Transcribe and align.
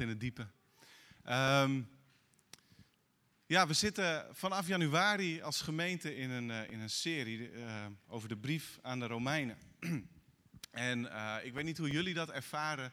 in 0.00 0.08
het 0.08 0.20
diepe. 0.20 0.46
Ehm, 1.24 1.80
ja, 3.46 3.66
we 3.66 3.72
zitten 3.72 4.26
vanaf 4.32 4.66
januari 4.66 5.42
als 5.42 5.60
gemeente 5.60 6.16
in 6.16 6.30
een, 6.30 6.50
eh, 6.50 6.70
in 6.70 6.80
een 6.80 6.90
serie 6.90 7.52
uh, 7.52 7.86
over 8.08 8.28
de 8.28 8.36
brief 8.36 8.78
aan 8.82 8.98
de 8.98 9.06
Romeinen. 9.06 9.58
en 10.70 11.00
uh, 11.00 11.36
ik 11.42 11.52
weet 11.52 11.64
niet 11.64 11.78
hoe 11.78 11.90
jullie 11.90 12.14
dat 12.14 12.30
ervaren, 12.30 12.92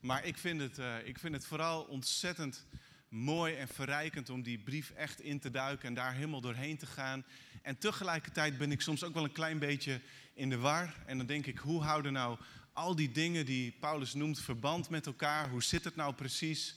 maar 0.00 0.24
ik 0.24 0.38
vind, 0.38 0.60
het, 0.60 0.78
ik 1.04 1.18
vind 1.18 1.34
het 1.34 1.46
vooral 1.46 1.82
ontzettend 1.82 2.66
mooi 3.08 3.54
en 3.54 3.68
verrijkend 3.68 4.30
om 4.30 4.42
die 4.42 4.58
brief 4.58 4.90
echt 4.90 5.20
in 5.20 5.40
te 5.40 5.50
duiken 5.50 5.88
en 5.88 5.94
daar 5.94 6.14
helemaal 6.14 6.40
doorheen 6.40 6.78
te 6.78 6.86
gaan. 6.86 7.24
En 7.62 7.78
tegelijkertijd 7.78 8.58
ben 8.58 8.72
ik 8.72 8.80
soms 8.80 9.04
ook 9.04 9.14
wel 9.14 9.24
een 9.24 9.32
klein 9.32 9.58
beetje 9.58 10.00
in 10.34 10.50
de 10.50 10.58
war. 10.58 10.94
En 11.06 11.16
dan 11.18 11.26
denk 11.26 11.46
ik, 11.46 11.58
hoe 11.58 11.82
houden 11.82 12.12
nou 12.12 12.38
al 12.74 12.94
die 12.94 13.12
dingen 13.12 13.46
die 13.46 13.76
Paulus 13.80 14.14
noemt 14.14 14.40
verband 14.40 14.88
met 14.88 15.06
elkaar? 15.06 15.48
Hoe 15.48 15.62
zit 15.62 15.84
het 15.84 15.96
nou 15.96 16.14
precies? 16.14 16.74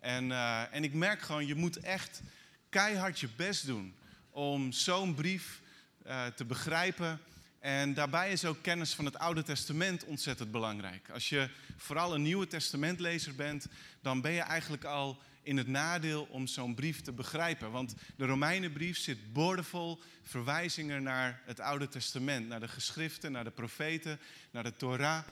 En, 0.00 0.30
uh, 0.30 0.74
en 0.74 0.84
ik 0.84 0.94
merk 0.94 1.20
gewoon, 1.20 1.46
je 1.46 1.54
moet 1.54 1.80
echt 1.80 2.22
keihard 2.68 3.20
je 3.20 3.28
best 3.36 3.66
doen 3.66 3.94
om 4.30 4.72
zo'n 4.72 5.14
brief 5.14 5.60
uh, 6.06 6.26
te 6.26 6.44
begrijpen. 6.44 7.20
En 7.60 7.94
daarbij 7.94 8.32
is 8.32 8.44
ook 8.44 8.62
kennis 8.62 8.94
van 8.94 9.04
het 9.04 9.18
Oude 9.18 9.42
Testament 9.42 10.04
ontzettend 10.04 10.50
belangrijk. 10.50 11.10
Als 11.10 11.28
je 11.28 11.50
vooral 11.76 12.14
een 12.14 12.22
Nieuwe 12.22 12.46
Testamentlezer 12.46 13.34
bent, 13.34 13.66
dan 14.00 14.20
ben 14.20 14.32
je 14.32 14.40
eigenlijk 14.40 14.84
al 14.84 15.22
in 15.48 15.56
het 15.56 15.66
nadeel 15.66 16.26
om 16.30 16.46
zo'n 16.46 16.74
brief 16.74 17.00
te 17.00 17.12
begrijpen. 17.12 17.70
Want 17.70 17.94
de 18.16 18.26
Romeinenbrief 18.26 18.98
zit 18.98 19.32
boordevol 19.32 20.00
verwijzingen 20.22 21.02
naar 21.02 21.42
het 21.44 21.60
Oude 21.60 21.88
Testament, 21.88 22.48
naar 22.48 22.60
de 22.60 22.68
geschriften, 22.68 23.32
naar 23.32 23.44
de 23.44 23.50
profeten, 23.50 24.20
naar 24.50 24.62
de 24.62 24.76
Torah. 24.76 25.22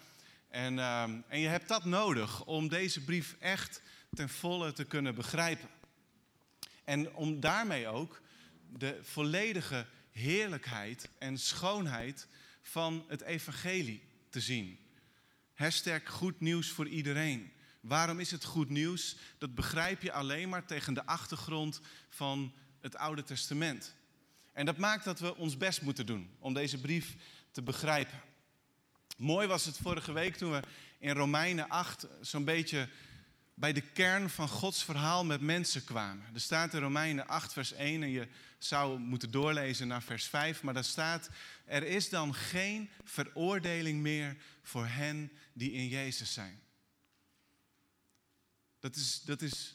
En, 0.49 0.75
uh, 0.75 1.03
en 1.03 1.41
je 1.41 1.49
hebt 1.49 1.69
dat 1.69 1.85
nodig 1.85 2.45
om 2.45 2.69
deze 2.69 3.05
brief 3.05 3.37
echt 3.39 3.83
ten 4.15 4.29
volle 4.29 4.73
te 4.73 4.85
kunnen 4.85 5.15
begrijpen. 5.15 5.69
En 6.85 7.15
om 7.15 7.41
daarmee 7.41 7.89
ook 7.89 8.21
de 8.73 8.99
volledige 9.03 9.87
heerlijkheid 10.11 11.09
en 11.19 11.39
schoonheid 11.39 12.29
van 12.63 13.05
het 13.09 13.21
evangelie 13.21 14.03
te 14.31 14.41
zien. 14.41 14.79
Hashtag 15.55 16.09
goed 16.09 16.41
nieuws 16.41 16.69
voor 16.69 16.89
iedereen. 16.89 17.53
Waarom 17.87 18.21
is 18.21 18.31
het 18.31 18.45
goed 18.45 18.69
nieuws? 18.69 19.17
Dat 19.39 19.55
begrijp 19.55 20.03
je 20.03 20.13
alleen 20.13 20.49
maar 20.49 20.65
tegen 20.65 20.95
de 20.95 21.07
achtergrond 21.07 21.81
van 22.09 22.55
het 22.81 22.97
Oude 22.97 23.23
Testament. 23.23 23.95
En 24.53 24.67
dat 24.67 24.77
maakt 24.77 25.05
dat 25.05 25.21
we 25.21 25.37
ons 25.37 25.57
best 25.57 25.83
moeten 25.83 26.07
doen 26.07 26.31
om 26.39 26.55
deze 26.55 26.81
brief 26.81 27.17
te 27.51 27.63
begrijpen. 27.63 28.21
Mooi 29.17 29.47
was 29.47 29.65
het 29.65 29.77
vorige 29.77 30.13
week 30.13 30.37
toen 30.37 30.51
we 30.53 30.63
in 30.99 31.15
Romeinen 31.15 31.69
8 31.69 32.07
zo'n 32.21 32.45
beetje 32.45 32.89
bij 33.55 33.73
de 33.73 33.81
kern 33.81 34.31
van 34.31 34.49
Gods 34.49 34.85
verhaal 34.85 35.25
met 35.25 35.41
mensen 35.41 35.85
kwamen. 35.85 36.25
Er 36.35 36.41
staat 36.41 36.75
in 36.75 36.81
Romeinen 36.81 37.27
8, 37.27 37.53
vers 37.53 37.73
1 37.73 38.03
en 38.03 38.11
je 38.11 38.29
zou 38.59 38.99
moeten 38.99 39.31
doorlezen 39.31 39.89
naar 39.89 40.03
vers 40.03 40.25
5, 40.25 40.63
maar 40.63 40.75
daar 40.75 40.85
staat: 40.85 41.29
Er 41.65 41.83
is 41.83 42.09
dan 42.09 42.35
geen 42.35 42.91
veroordeling 43.05 44.01
meer 44.01 44.37
voor 44.63 44.87
hen 44.87 45.33
die 45.53 45.73
in 45.73 45.89
Jezus 45.89 46.33
zijn. 46.33 46.61
Dat 48.87 48.97
is, 48.97 49.23
dat 49.25 49.43
is, 49.43 49.75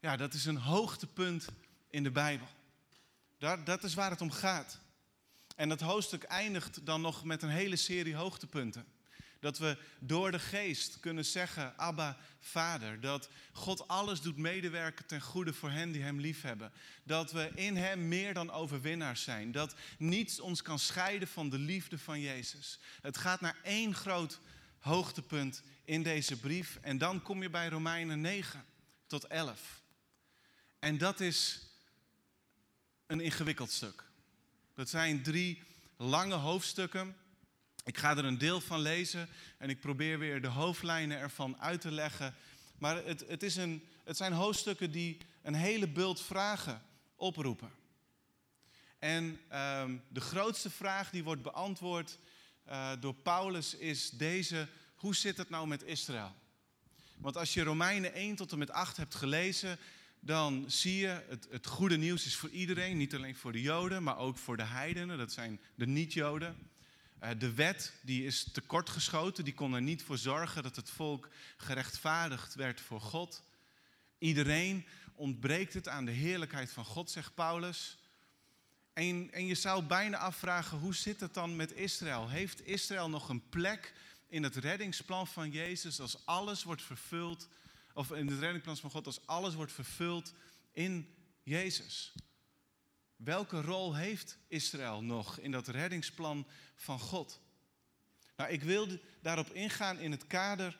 ja, 0.00 0.16
dat 0.16 0.34
is 0.34 0.44
een 0.44 0.56
hoogtepunt 0.56 1.46
in 1.90 2.02
de 2.02 2.10
Bijbel. 2.10 2.46
Dat, 3.38 3.66
dat 3.66 3.84
is 3.84 3.94
waar 3.94 4.10
het 4.10 4.20
om 4.20 4.30
gaat. 4.30 4.78
En 5.56 5.68
dat 5.68 5.80
hoofdstuk 5.80 6.22
eindigt 6.22 6.86
dan 6.86 7.00
nog 7.00 7.24
met 7.24 7.42
een 7.42 7.48
hele 7.48 7.76
serie 7.76 8.14
hoogtepunten. 8.14 8.86
Dat 9.40 9.58
we 9.58 9.76
door 9.98 10.30
de 10.30 10.38
geest 10.38 11.00
kunnen 11.00 11.24
zeggen, 11.24 11.78
Abba, 11.78 12.18
Vader. 12.40 13.00
Dat 13.00 13.28
God 13.52 13.88
alles 13.88 14.20
doet 14.20 14.36
medewerken 14.36 15.06
ten 15.06 15.20
goede 15.20 15.52
voor 15.52 15.70
hen 15.70 15.92
die 15.92 16.02
Hem 16.02 16.20
liefhebben. 16.20 16.72
Dat 17.04 17.32
we 17.32 17.50
in 17.54 17.76
Hem 17.76 18.08
meer 18.08 18.34
dan 18.34 18.50
overwinnaars 18.50 19.22
zijn. 19.22 19.52
Dat 19.52 19.74
niets 19.98 20.40
ons 20.40 20.62
kan 20.62 20.78
scheiden 20.78 21.28
van 21.28 21.48
de 21.48 21.58
liefde 21.58 21.98
van 21.98 22.20
Jezus. 22.20 22.78
Het 23.02 23.16
gaat 23.16 23.40
naar 23.40 23.56
één 23.62 23.94
groot 23.94 24.40
hoogtepunt 24.82 25.62
in 25.84 26.02
deze 26.02 26.40
brief. 26.40 26.78
En 26.80 26.98
dan 26.98 27.22
kom 27.22 27.42
je 27.42 27.50
bij 27.50 27.68
Romeinen 27.68 28.20
9 28.20 28.64
tot 29.06 29.26
11. 29.26 29.82
En 30.78 30.98
dat 30.98 31.20
is 31.20 31.60
een 33.06 33.20
ingewikkeld 33.20 33.70
stuk. 33.70 34.04
Dat 34.74 34.88
zijn 34.88 35.22
drie 35.22 35.62
lange 35.96 36.34
hoofdstukken. 36.34 37.16
Ik 37.84 37.98
ga 37.98 38.16
er 38.16 38.24
een 38.24 38.38
deel 38.38 38.60
van 38.60 38.80
lezen 38.80 39.28
en 39.58 39.70
ik 39.70 39.80
probeer 39.80 40.18
weer 40.18 40.42
de 40.42 40.48
hoofdlijnen 40.48 41.18
ervan 41.18 41.60
uit 41.60 41.80
te 41.80 41.90
leggen. 41.90 42.34
Maar 42.78 43.04
het, 43.04 43.24
het, 43.28 43.42
is 43.42 43.56
een, 43.56 43.88
het 44.04 44.16
zijn 44.16 44.32
hoofdstukken 44.32 44.90
die 44.90 45.18
een 45.42 45.54
hele 45.54 45.88
bult 45.88 46.20
vragen 46.20 46.82
oproepen. 47.16 47.70
En 48.98 49.24
um, 49.52 50.02
de 50.08 50.20
grootste 50.20 50.70
vraag 50.70 51.10
die 51.10 51.24
wordt 51.24 51.42
beantwoord 51.42 52.18
uh, 52.68 52.92
door 53.00 53.14
Paulus 53.14 53.74
is 53.74 54.10
deze: 54.10 54.68
hoe 54.94 55.14
zit 55.14 55.36
het 55.36 55.50
nou 55.50 55.66
met 55.66 55.82
Israël? 55.82 56.34
Want 57.16 57.36
als 57.36 57.54
je 57.54 57.62
Romeinen 57.62 58.12
1 58.12 58.36
tot 58.36 58.52
en 58.52 58.58
met 58.58 58.70
8 58.70 58.96
hebt 58.96 59.14
gelezen, 59.14 59.78
dan 60.20 60.64
zie 60.66 60.96
je 60.96 61.24
het, 61.28 61.46
het 61.50 61.66
goede 61.66 61.96
nieuws 61.96 62.26
is 62.26 62.36
voor 62.36 62.50
iedereen, 62.50 62.96
niet 62.96 63.14
alleen 63.14 63.36
voor 63.36 63.52
de 63.52 63.60
Joden, 63.60 64.02
maar 64.02 64.18
ook 64.18 64.38
voor 64.38 64.56
de 64.56 64.64
heidenen, 64.64 65.18
dat 65.18 65.32
zijn 65.32 65.60
de 65.74 65.86
niet-Joden. 65.86 66.70
Uh, 67.22 67.28
de 67.38 67.54
wet 67.54 67.92
die 68.02 68.24
is 68.26 68.46
tekortgeschoten, 68.52 69.44
die 69.44 69.54
kon 69.54 69.74
er 69.74 69.82
niet 69.82 70.02
voor 70.02 70.18
zorgen 70.18 70.62
dat 70.62 70.76
het 70.76 70.90
volk 70.90 71.28
gerechtvaardigd 71.56 72.54
werd 72.54 72.80
voor 72.80 73.00
God. 73.00 73.42
Iedereen 74.18 74.86
ontbreekt 75.14 75.74
het 75.74 75.88
aan 75.88 76.04
de 76.04 76.10
heerlijkheid 76.10 76.70
van 76.70 76.84
God, 76.84 77.10
zegt 77.10 77.34
Paulus. 77.34 77.98
En, 78.92 79.32
en 79.32 79.46
je 79.46 79.54
zou 79.54 79.82
bijna 79.82 80.18
afvragen, 80.18 80.78
hoe 80.78 80.94
zit 80.94 81.20
het 81.20 81.34
dan 81.34 81.56
met 81.56 81.72
Israël? 81.72 82.28
Heeft 82.28 82.66
Israël 82.66 83.08
nog 83.08 83.28
een 83.28 83.48
plek 83.48 83.94
in 84.28 84.42
het 84.42 84.56
reddingsplan 84.56 85.26
van 85.26 85.50
Jezus 85.50 86.00
als 86.00 86.26
alles 86.26 86.62
wordt 86.62 86.82
vervuld, 86.82 87.48
of 87.94 88.10
in 88.10 88.26
het 88.26 88.38
reddingsplan 88.38 88.76
van 88.76 88.90
God 88.90 89.06
als 89.06 89.26
alles 89.26 89.54
wordt 89.54 89.72
vervuld 89.72 90.32
in 90.72 91.14
Jezus? 91.42 92.12
Welke 93.16 93.60
rol 93.60 93.94
heeft 93.94 94.38
Israël 94.48 95.02
nog 95.02 95.38
in 95.38 95.50
dat 95.50 95.68
reddingsplan 95.68 96.46
van 96.74 96.98
God? 96.98 97.40
Nou, 98.36 98.50
ik 98.50 98.62
wil 98.62 98.88
daarop 99.20 99.50
ingaan 99.50 99.98
in 99.98 100.10
het 100.10 100.26
kader 100.26 100.78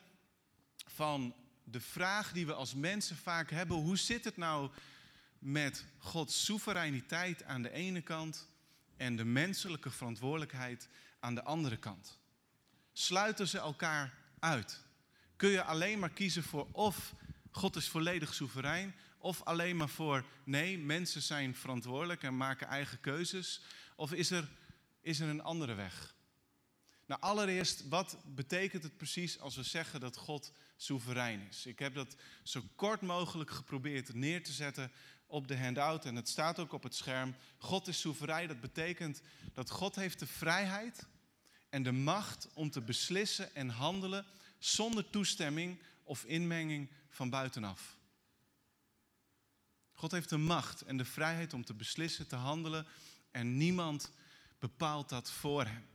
van 0.85 1.35
de 1.63 1.81
vraag 1.81 2.31
die 2.31 2.45
we 2.45 2.53
als 2.53 2.73
mensen 2.73 3.15
vaak 3.15 3.49
hebben: 3.49 3.77
hoe 3.77 3.97
zit 3.97 4.25
het 4.25 4.37
nou 4.37 4.71
met 5.43 5.85
Gods 5.97 6.45
soevereiniteit 6.45 7.43
aan 7.43 7.61
de 7.61 7.71
ene 7.71 8.01
kant 8.01 8.47
en 8.97 9.15
de 9.15 9.25
menselijke 9.25 9.89
verantwoordelijkheid 9.89 10.87
aan 11.19 11.35
de 11.35 11.43
andere 11.43 11.77
kant? 11.77 12.19
Sluiten 12.93 13.47
ze 13.47 13.57
elkaar 13.57 14.13
uit? 14.39 14.79
Kun 15.35 15.49
je 15.49 15.63
alleen 15.63 15.99
maar 15.99 16.09
kiezen 16.09 16.43
voor 16.43 16.67
of 16.71 17.13
God 17.51 17.75
is 17.75 17.87
volledig 17.87 18.33
soeverein, 18.33 18.95
of 19.17 19.41
alleen 19.41 19.77
maar 19.77 19.89
voor 19.89 20.25
nee, 20.43 20.77
mensen 20.79 21.21
zijn 21.21 21.55
verantwoordelijk 21.55 22.23
en 22.23 22.37
maken 22.37 22.67
eigen 22.67 22.99
keuzes, 22.99 23.61
of 23.95 24.13
is 24.13 24.31
er, 24.31 24.49
is 25.01 25.19
er 25.19 25.29
een 25.29 25.41
andere 25.41 25.73
weg? 25.73 26.15
Nou, 27.05 27.21
allereerst, 27.21 27.87
wat 27.87 28.17
betekent 28.25 28.83
het 28.83 28.97
precies 28.97 29.39
als 29.39 29.55
we 29.55 29.63
zeggen 29.63 29.99
dat 29.99 30.17
God 30.17 30.51
soeverein 30.77 31.47
is? 31.49 31.65
Ik 31.65 31.79
heb 31.79 31.93
dat 31.93 32.15
zo 32.43 32.63
kort 32.75 33.01
mogelijk 33.01 33.51
geprobeerd 33.51 34.13
neer 34.13 34.43
te 34.43 34.51
zetten 34.51 34.91
op 35.33 35.47
de 35.47 35.57
handout 35.57 36.05
en 36.05 36.15
het 36.15 36.29
staat 36.29 36.59
ook 36.59 36.73
op 36.73 36.83
het 36.83 36.95
scherm. 36.95 37.35
God 37.57 37.87
is 37.87 37.99
soeverein, 37.99 38.47
dat 38.47 38.59
betekent 38.59 39.21
dat 39.53 39.69
God 39.69 39.95
heeft 39.95 40.19
de 40.19 40.27
vrijheid 40.27 41.05
en 41.69 41.83
de 41.83 41.91
macht 41.91 42.47
om 42.53 42.69
te 42.69 42.81
beslissen 42.81 43.55
en 43.55 43.69
handelen 43.69 44.25
zonder 44.59 45.09
toestemming 45.09 45.81
of 46.03 46.23
inmenging 46.23 46.89
van 47.09 47.29
buitenaf. 47.29 47.97
God 49.93 50.11
heeft 50.11 50.29
de 50.29 50.37
macht 50.37 50.81
en 50.81 50.97
de 50.97 51.05
vrijheid 51.05 51.53
om 51.53 51.65
te 51.65 51.73
beslissen, 51.73 52.27
te 52.27 52.35
handelen 52.35 52.85
en 53.31 53.57
niemand 53.57 54.11
bepaalt 54.59 55.09
dat 55.09 55.31
voor 55.31 55.65
hem. 55.65 55.85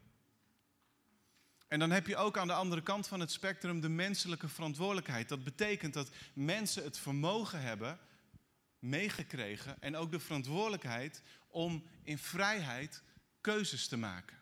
En 1.69 1.79
dan 1.79 1.91
heb 1.91 2.07
je 2.07 2.17
ook 2.17 2.39
aan 2.39 2.47
de 2.47 2.53
andere 2.53 2.83
kant 2.83 3.07
van 3.07 3.21
het 3.21 3.31
spectrum 3.31 3.81
de 3.81 3.89
menselijke 3.89 4.49
verantwoordelijkheid. 4.49 5.29
Dat 5.29 5.45
betekent 5.45 5.95
dat 5.95 6.11
mensen 6.33 6.85
het 6.85 6.99
vermogen 6.99 7.63
hebben 7.63 7.99
meegekregen 8.79 9.77
en 9.81 9.97
ook 9.97 10.11
de 10.11 10.21
verantwoordelijkheid 10.21 11.23
om 11.49 11.85
in 12.03 12.19
vrijheid 12.19 13.03
keuzes 13.41 13.89
te 13.89 13.97
maken. 13.97 14.37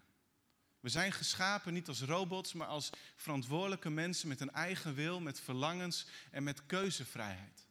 We 0.81 0.89
zijn 0.89 1.13
geschapen 1.13 1.73
niet 1.73 1.89
als 1.89 2.01
robots, 2.01 2.53
maar 2.53 2.67
als 2.67 2.91
verantwoordelijke 3.17 3.91
mensen 3.91 4.29
met 4.29 4.41
een 4.41 4.53
eigen 4.53 4.95
wil, 4.95 5.21
met 5.21 5.41
verlangens 5.41 6.07
en 6.31 6.43
met 6.43 6.67
keuzevrijheid. 6.67 7.67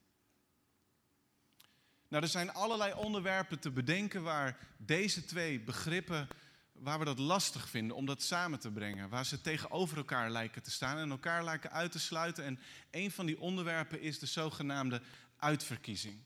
Nou, 2.07 2.23
er 2.23 2.29
zijn 2.29 2.53
allerlei 2.53 2.93
onderwerpen 2.93 3.59
te 3.59 3.71
bedenken 3.71 4.23
waar 4.23 4.57
deze 4.77 5.25
twee 5.25 5.59
begrippen 5.59 6.27
waar 6.71 6.99
we 6.99 7.05
dat 7.05 7.19
lastig 7.19 7.69
vinden 7.69 7.95
om 7.95 8.05
dat 8.05 8.23
samen 8.23 8.59
te 8.59 8.71
brengen. 8.71 9.09
Waar 9.09 9.25
ze 9.25 9.41
tegenover 9.41 9.97
elkaar 9.97 10.29
lijken 10.29 10.63
te 10.63 10.71
staan 10.71 10.97
en 10.97 11.09
elkaar 11.09 11.43
lijken 11.43 11.71
uit 11.71 11.91
te 11.91 11.99
sluiten. 11.99 12.43
En 12.43 12.59
een 12.91 13.11
van 13.11 13.25
die 13.25 13.39
onderwerpen 13.39 14.01
is 14.01 14.19
de 14.19 14.25
zogenaamde 14.25 15.01
uitverkiezing. 15.37 16.19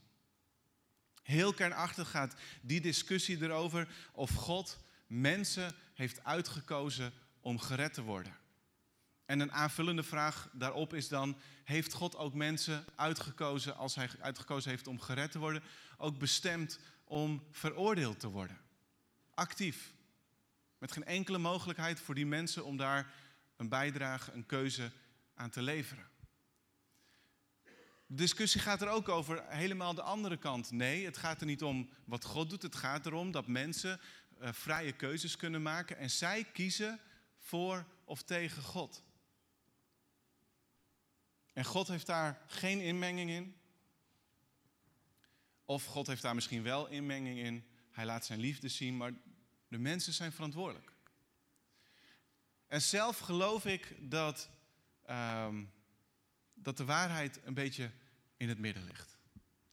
Heel 1.30 1.54
kernachtig 1.54 2.10
gaat 2.10 2.36
die 2.62 2.81
discussie 2.81 3.42
erover 3.42 3.88
of 4.12 4.31
God 4.34 4.78
mensen 5.08 5.76
heeft 5.94 6.24
uitgekozen 6.24 7.14
om 7.40 7.60
gered 7.60 7.94
te 7.94 8.02
worden. 8.02 8.38
En 9.26 9.40
een 9.40 9.52
aanvullende 9.52 10.04
vraag 10.04 10.50
daarop 10.54 10.94
is 10.94 11.08
dan: 11.08 11.38
heeft 11.64 11.94
God 11.94 12.16
ook 12.16 12.34
mensen 12.34 12.86
uitgekozen, 12.96 13.78
als 13.78 13.96
hij 13.96 14.10
uitgekozen 14.20 14.70
heeft 14.70 14.88
om 14.88 15.00
gered 15.00 15.31
te 15.31 15.40
worden, 15.40 15.64
ook 15.98 16.18
bestemd 16.18 16.80
om 17.04 17.44
veroordeeld 17.52 18.20
te 18.20 18.28
worden? 18.28 18.58
Actief. 19.34 19.94
Met 20.78 20.92
geen 20.92 21.06
enkele 21.06 21.38
mogelijkheid 21.38 22.00
voor 22.00 22.16
die 22.16 22.25
mensen 22.25 22.66
om 22.66 22.78
daar 22.78 23.14
een 23.56 23.70
bijdrage, 23.70 24.32
een 24.32 24.46
keuze 24.46 24.92
aan 25.34 25.50
te 25.50 25.62
leveren. 25.62 26.09
De 28.12 28.16
discussie 28.16 28.62
gaat 28.62 28.82
er 28.82 28.90
ook 28.90 29.10
over 29.10 29.44
helemaal 29.48 29.94
de 29.94 30.02
andere 30.02 30.38
kant. 30.38 30.72
Nee, 30.72 31.06
het 31.06 31.18
gaat 31.18 31.40
er 31.40 31.46
niet 31.46 31.64
om 31.64 31.90
wat 32.06 32.24
God 32.24 32.50
doet. 32.50 32.62
Het 32.62 32.76
gaat 32.76 33.06
erom 33.06 33.32
dat 33.32 33.48
mensen 33.48 34.00
uh, 34.42 34.52
vrije 34.52 34.92
keuzes 34.92 35.36
kunnen 35.36 35.62
maken 35.62 35.98
en 35.98 36.10
zij 36.10 36.44
kiezen 36.44 37.00
voor 37.38 37.86
of 38.04 38.24
tegen 38.24 38.64
God. 38.64 39.04
En 41.54 41.66
God 41.66 41.88
heeft 41.88 42.06
daar 42.06 42.42
geen 42.48 42.82
inmenging 42.82 43.30
in. 43.30 43.56
Of 45.66 45.86
God 45.86 46.08
heeft 46.08 46.22
daar 46.22 46.36
misschien 46.36 46.64
wel 46.64 46.88
inmenging 46.88 47.40
in. 47.40 47.68
Hij 47.92 48.06
laat 48.06 48.26
zijn 48.26 48.40
liefde 48.40 48.68
zien, 48.68 48.98
maar 48.98 49.14
de 49.68 49.78
mensen 49.78 50.14
zijn 50.14 50.32
verantwoordelijk. 50.32 50.92
En 52.68 52.82
zelf 52.82 53.18
geloof 53.20 53.66
ik 53.66 53.96
dat, 54.00 54.50
um, 55.10 55.72
dat 56.64 56.78
de 56.78 56.86
waarheid 56.86 57.40
een 57.44 57.54
beetje 57.54 57.92
in 58.38 58.50
het 58.50 58.60
midden 58.60 58.84
ligt. 58.84 59.18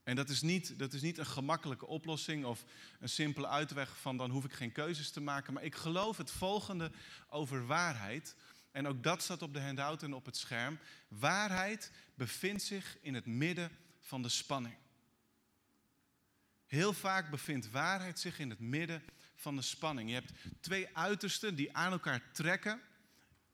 En 0.07 0.17
dat 0.17 0.29
is, 0.29 0.43
niet, 0.43 0.79
dat 0.79 0.93
is 0.93 1.03
niet 1.03 1.19
een 1.19 1.27
gemakkelijke 1.27 1.87
oplossing 1.87 2.45
of 2.45 2.65
een 3.01 3.09
simpele 3.09 3.47
uitweg 3.49 3.99
van 3.99 4.17
dan 4.17 4.31
hoef 4.31 4.45
ik 4.45 4.53
geen 4.53 4.73
keuzes 4.73 5.11
te 5.11 5.21
maken. 5.21 5.53
Maar 5.53 5.63
ik 5.63 5.75
geloof 5.75 6.17
het 6.17 6.31
volgende 6.31 6.91
over 7.29 7.67
waarheid. 7.67 8.37
En 8.71 8.87
ook 8.87 9.03
dat 9.03 9.23
staat 9.23 9.43
op 9.43 9.55
de 9.55 9.61
handout 9.61 10.03
en 10.03 10.15
op 10.15 10.25
het 10.25 10.37
scherm. 10.37 10.79
Waarheid 11.09 11.93
bevindt 12.15 12.63
zich 12.63 12.99
in 13.01 13.15
het 13.15 13.27
midden 13.27 13.71
van 14.01 14.23
de 14.23 14.29
spanning. 14.29 14.75
Heel 16.67 16.93
vaak 16.93 17.31
bevindt 17.31 17.71
waarheid 17.71 18.19
zich 18.19 18.39
in 18.39 18.51
het 18.51 18.61
midden 18.61 19.03
van 19.35 19.57
de 19.57 19.63
spanning. 19.63 20.09
Je 20.09 20.15
hebt 20.15 20.33
twee 20.61 20.97
uitersten 20.97 21.55
die 21.55 21.77
aan 21.77 21.93
elkaar 21.93 22.33
trekken 22.33 22.81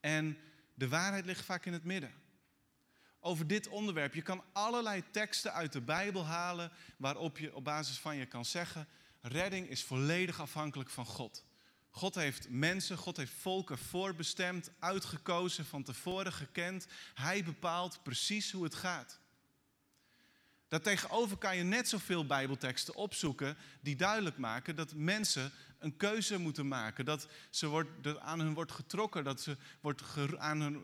en 0.01 0.39
de 0.75 0.89
waarheid 0.89 1.25
ligt 1.25 1.45
vaak 1.45 1.65
in 1.65 1.73
het 1.73 1.85
midden. 1.85 2.22
Over 3.25 3.47
dit 3.47 3.69
onderwerp. 3.69 4.15
Je 4.15 4.23
kan 4.23 4.45
allerlei 4.53 5.03
teksten 5.11 5.53
uit 5.53 5.73
de 5.73 5.81
Bijbel 5.81 6.25
halen 6.25 6.71
waarop 6.97 7.39
je 7.39 7.55
op 7.55 7.65
basis 7.65 7.99
van 7.99 8.17
je 8.17 8.27
kan 8.27 8.45
zeggen: 8.45 8.89
redding 9.21 9.69
is 9.69 9.85
volledig 9.85 10.41
afhankelijk 10.41 10.91
van 10.91 11.07
God. 11.07 11.45
God 11.91 12.15
heeft 12.15 12.49
mensen, 12.51 12.97
God 12.97 13.17
heeft 13.17 13.33
volken 13.33 13.79
voorbestemd, 13.79 14.71
uitgekozen, 14.79 15.65
van 15.65 15.83
tevoren 15.83 16.33
gekend. 16.33 16.87
Hij 17.15 17.45
bepaalt 17.45 18.03
precies 18.03 18.53
hoe 18.53 18.65
het 18.65 18.75
gaat. 18.75 19.21
Daartegenover 20.69 21.37
kan 21.37 21.57
je 21.57 21.63
net 21.63 21.89
zoveel 21.89 22.27
Bijbelteksten 22.27 22.95
opzoeken 22.95 23.57
die 23.81 23.97
duidelijk 23.97 24.39
maken 24.39 24.77
dat 24.77 24.95
mensen 24.95 25.53
een 25.83 25.97
keuze 25.97 26.39
moeten 26.39 26.69
maken. 26.69 27.05
Dat, 27.05 27.29
ze 27.51 27.67
wordt, 27.67 28.19
aan 28.19 28.41
hun 28.41 28.55
wordt 28.55 28.73
getrokken, 28.73 29.25
dat 29.25 29.41
ze 29.41 29.57
wordt 29.81 30.03
aan, 30.39 30.61
hun, 30.61 30.83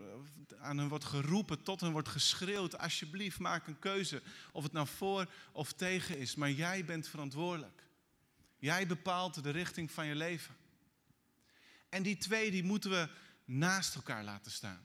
aan 0.61 0.79
hun 0.79 0.89
wordt 0.89 1.05
geroepen, 1.05 1.63
tot 1.63 1.81
hen 1.81 1.93
wordt 1.93 2.09
geschreeuwd. 2.09 2.79
Alsjeblieft, 2.79 3.39
maak 3.39 3.67
een 3.67 3.79
keuze. 3.79 4.23
Of 4.53 4.63
het 4.63 4.73
nou 4.73 4.87
voor 4.87 5.27
of 5.53 5.73
tegen 5.73 6.19
is. 6.19 6.35
Maar 6.35 6.51
jij 6.51 6.85
bent 6.85 7.09
verantwoordelijk. 7.09 7.83
Jij 8.59 8.87
bepaalt 8.87 9.43
de 9.43 9.51
richting 9.51 9.91
van 9.91 10.07
je 10.07 10.15
leven. 10.15 10.57
En 11.89 12.03
die 12.03 12.17
twee 12.17 12.51
die 12.51 12.65
moeten 12.65 12.91
we 12.91 13.09
naast 13.45 13.95
elkaar 13.95 14.25
laten 14.25 14.51
staan. 14.51 14.85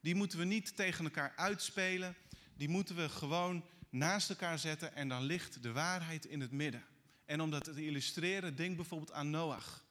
Die 0.00 0.14
moeten 0.14 0.38
we 0.38 0.44
niet 0.44 0.76
tegen 0.76 1.04
elkaar 1.04 1.32
uitspelen. 1.36 2.16
Die 2.56 2.68
moeten 2.68 2.96
we 2.96 3.08
gewoon 3.08 3.64
naast 3.90 4.30
elkaar 4.30 4.58
zetten 4.58 4.94
en 4.94 5.08
dan 5.08 5.22
ligt 5.22 5.62
de 5.62 5.72
waarheid 5.72 6.24
in 6.24 6.40
het 6.40 6.50
midden. 6.50 6.84
En 7.30 7.40
om 7.40 7.50
dat 7.50 7.64
te 7.64 7.84
illustreren, 7.84 8.56
denk 8.56 8.76
bijvoorbeeld 8.76 9.12
aan 9.12 9.30
Noach. 9.30 9.84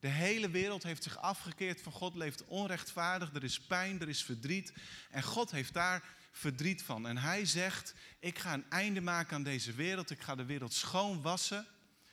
De 0.00 0.08
hele 0.08 0.50
wereld 0.50 0.82
heeft 0.82 1.02
zich 1.02 1.18
afgekeerd 1.18 1.80
van 1.80 1.92
God, 1.92 2.14
leeft 2.14 2.44
onrechtvaardig, 2.44 3.34
er 3.34 3.44
is 3.44 3.60
pijn, 3.60 4.00
er 4.00 4.08
is 4.08 4.24
verdriet. 4.24 4.72
En 5.10 5.22
God 5.22 5.50
heeft 5.50 5.72
daar 5.72 6.04
verdriet 6.32 6.82
van. 6.82 7.06
En 7.06 7.16
hij 7.16 7.46
zegt, 7.46 7.94
ik 8.18 8.38
ga 8.38 8.54
een 8.54 8.70
einde 8.70 9.00
maken 9.00 9.36
aan 9.36 9.42
deze 9.42 9.72
wereld, 9.72 10.10
ik 10.10 10.20
ga 10.20 10.34
de 10.34 10.44
wereld 10.44 10.72
schoon 10.72 11.22
wassen 11.22 11.66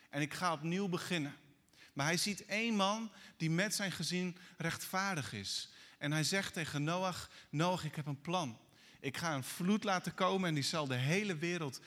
en 0.09 0.21
ik 0.21 0.33
ga 0.33 0.53
opnieuw 0.53 0.87
beginnen. 0.87 1.35
Maar 1.93 2.05
hij 2.05 2.17
ziet 2.17 2.45
één 2.45 2.75
man 2.75 3.11
die 3.37 3.49
met 3.49 3.75
zijn 3.75 3.91
gezin 3.91 4.37
rechtvaardig 4.57 5.33
is. 5.33 5.69
En 5.97 6.11
hij 6.11 6.23
zegt 6.23 6.53
tegen 6.53 6.83
Noach, 6.83 7.29
Noach, 7.49 7.83
ik 7.83 7.95
heb 7.95 8.05
een 8.05 8.21
plan. 8.21 8.59
Ik 8.99 9.17
ga 9.17 9.35
een 9.35 9.43
vloed 9.43 9.83
laten 9.83 10.13
komen 10.13 10.49
en 10.49 10.53
die 10.55 10.63
zal 10.63 10.87
de 10.87 10.95
hele 10.95 11.37
wereld 11.37 11.79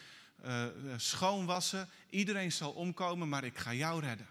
uh, 0.45 0.67
schoonwassen. 0.97 1.89
Iedereen 2.11 2.53
zal 2.53 2.73
omkomen, 2.73 3.29
maar 3.29 3.45
ik 3.45 3.59
ga 3.59 3.75
jou 3.75 4.01
redden. 4.01 4.29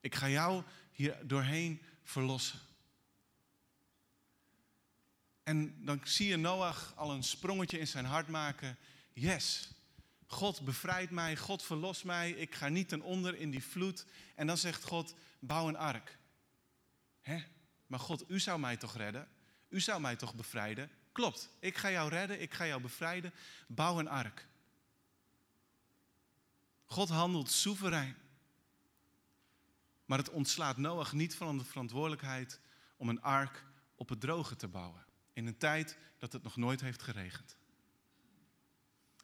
Ik 0.00 0.14
ga 0.14 0.28
jou 0.28 0.62
hier 0.92 1.16
doorheen 1.22 1.82
verlossen. 2.02 2.58
En 5.42 5.84
dan 5.84 6.00
zie 6.04 6.28
je 6.28 6.36
Noach 6.36 6.92
al 6.96 7.12
een 7.12 7.22
sprongetje 7.22 7.78
in 7.78 7.88
zijn 7.88 8.04
hart 8.04 8.28
maken. 8.28 8.76
Yes, 9.12 9.70
God 10.26 10.60
bevrijdt 10.60 11.10
mij, 11.10 11.36
God 11.36 11.62
verlost 11.62 12.04
mij, 12.04 12.30
ik 12.30 12.54
ga 12.54 12.68
niet 12.68 12.88
ten 12.88 13.02
onder 13.02 13.36
in 13.36 13.50
die 13.50 13.64
vloed. 13.64 14.06
En 14.34 14.46
dan 14.46 14.58
zegt 14.58 14.84
God, 14.84 15.14
bouw 15.38 15.68
een 15.68 15.76
ark. 15.76 16.18
Hè? 17.20 17.42
Maar 17.86 17.98
God, 17.98 18.30
u 18.30 18.40
zou 18.40 18.60
mij 18.60 18.76
toch 18.76 18.96
redden? 18.96 19.28
U 19.68 19.80
zou 19.80 20.00
mij 20.00 20.16
toch 20.16 20.34
bevrijden? 20.34 20.90
Klopt, 21.12 21.48
ik 21.58 21.76
ga 21.76 21.90
jou 21.90 22.08
redden, 22.08 22.40
ik 22.40 22.54
ga 22.54 22.66
jou 22.66 22.80
bevrijden. 22.80 23.32
Bouw 23.66 23.98
een 23.98 24.08
ark. 24.08 24.46
God 26.84 27.08
handelt 27.08 27.50
soeverein. 27.50 28.16
Maar 30.04 30.18
het 30.18 30.30
ontslaat 30.30 30.76
Noach 30.76 31.12
niet 31.12 31.34
van 31.34 31.58
de 31.58 31.64
verantwoordelijkheid 31.64 32.60
om 32.96 33.08
een 33.08 33.22
ark 33.22 33.64
op 33.94 34.08
het 34.08 34.20
droge 34.20 34.56
te 34.56 34.68
bouwen. 34.68 35.04
In 35.32 35.46
een 35.46 35.58
tijd 35.58 35.98
dat 36.18 36.32
het 36.32 36.42
nog 36.42 36.56
nooit 36.56 36.80
heeft 36.80 37.02
geregend. 37.02 37.56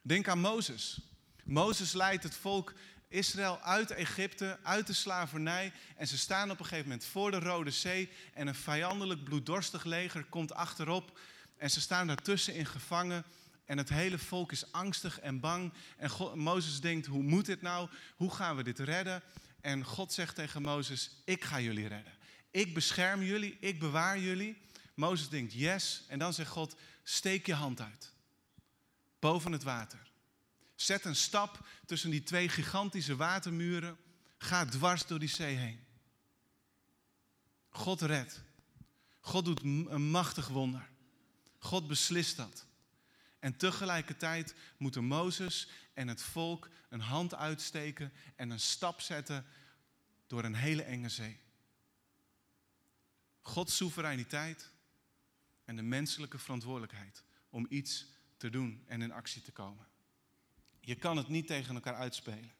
Denk 0.02 0.28
aan 0.28 0.40
Mozes. 0.40 1.00
Mozes 1.44 1.92
leidt 1.92 2.22
het 2.22 2.36
volk 2.36 2.74
Israël 3.08 3.60
uit 3.60 3.90
Egypte, 3.90 4.58
uit 4.62 4.86
de 4.86 4.92
slavernij. 4.92 5.72
En 5.96 6.06
ze 6.06 6.18
staan 6.18 6.50
op 6.50 6.58
een 6.58 6.64
gegeven 6.64 6.88
moment 6.88 7.04
voor 7.04 7.30
de 7.30 7.38
Rode 7.38 7.70
Zee. 7.70 8.10
En 8.34 8.46
een 8.46 8.54
vijandelijk, 8.54 9.24
bloeddorstig 9.24 9.84
leger 9.84 10.24
komt 10.24 10.52
achterop. 10.52 11.18
En 11.58 11.70
ze 11.70 11.80
staan 11.80 12.06
daartussen 12.06 12.54
in 12.54 12.66
gevangen. 12.66 13.24
En 13.64 13.78
het 13.78 13.88
hele 13.88 14.18
volk 14.18 14.52
is 14.52 14.72
angstig 14.72 15.20
en 15.20 15.40
bang. 15.40 15.72
En 15.96 16.10
God, 16.10 16.34
Mozes 16.34 16.80
denkt, 16.80 17.06
hoe 17.06 17.22
moet 17.22 17.46
dit 17.46 17.62
nou? 17.62 17.88
Hoe 18.16 18.34
gaan 18.34 18.56
we 18.56 18.62
dit 18.62 18.78
redden? 18.78 19.22
En 19.60 19.84
God 19.84 20.12
zegt 20.12 20.34
tegen 20.34 20.62
Mozes, 20.62 21.10
ik 21.24 21.44
ga 21.44 21.60
jullie 21.60 21.88
redden. 21.88 22.12
Ik 22.50 22.74
bescherm 22.74 23.22
jullie, 23.22 23.56
ik 23.60 23.78
bewaar 23.78 24.18
jullie. 24.18 24.62
Mozes 24.94 25.28
denkt, 25.28 25.52
yes. 25.52 26.04
En 26.08 26.18
dan 26.18 26.34
zegt 26.34 26.50
God, 26.50 26.76
steek 27.02 27.46
je 27.46 27.54
hand 27.54 27.80
uit. 27.80 28.12
Boven 29.18 29.52
het 29.52 29.62
water. 29.62 30.10
Zet 30.74 31.04
een 31.04 31.16
stap 31.16 31.66
tussen 31.86 32.10
die 32.10 32.22
twee 32.22 32.48
gigantische 32.48 33.16
watermuren. 33.16 33.96
Ga 34.38 34.64
dwars 34.64 35.06
door 35.06 35.18
die 35.18 35.28
zee 35.28 35.56
heen. 35.56 35.80
God 37.68 38.00
redt. 38.00 38.42
God 39.20 39.44
doet 39.44 39.62
een 39.62 40.10
machtig 40.10 40.48
wonder. 40.48 40.88
God 41.58 41.86
beslist 41.86 42.36
dat. 42.36 42.66
En 43.38 43.56
tegelijkertijd 43.56 44.54
moeten 44.76 45.04
Mozes 45.04 45.68
en 45.94 46.08
het 46.08 46.22
volk 46.22 46.68
een 46.88 47.00
hand 47.00 47.34
uitsteken 47.34 48.12
en 48.36 48.50
een 48.50 48.60
stap 48.60 49.00
zetten 49.00 49.46
door 50.26 50.44
een 50.44 50.54
hele 50.54 50.82
enge 50.82 51.08
zee. 51.08 51.40
Gods 53.40 53.76
soevereiniteit 53.76 54.70
en 55.64 55.76
de 55.76 55.82
menselijke 55.82 56.38
verantwoordelijkheid 56.38 57.24
om 57.50 57.66
iets 57.68 58.06
te 58.36 58.50
doen 58.50 58.84
en 58.86 59.02
in 59.02 59.12
actie 59.12 59.42
te 59.42 59.52
komen. 59.52 59.86
Je 60.80 60.94
kan 60.94 61.16
het 61.16 61.28
niet 61.28 61.46
tegen 61.46 61.74
elkaar 61.74 61.94
uitspelen. 61.94 62.52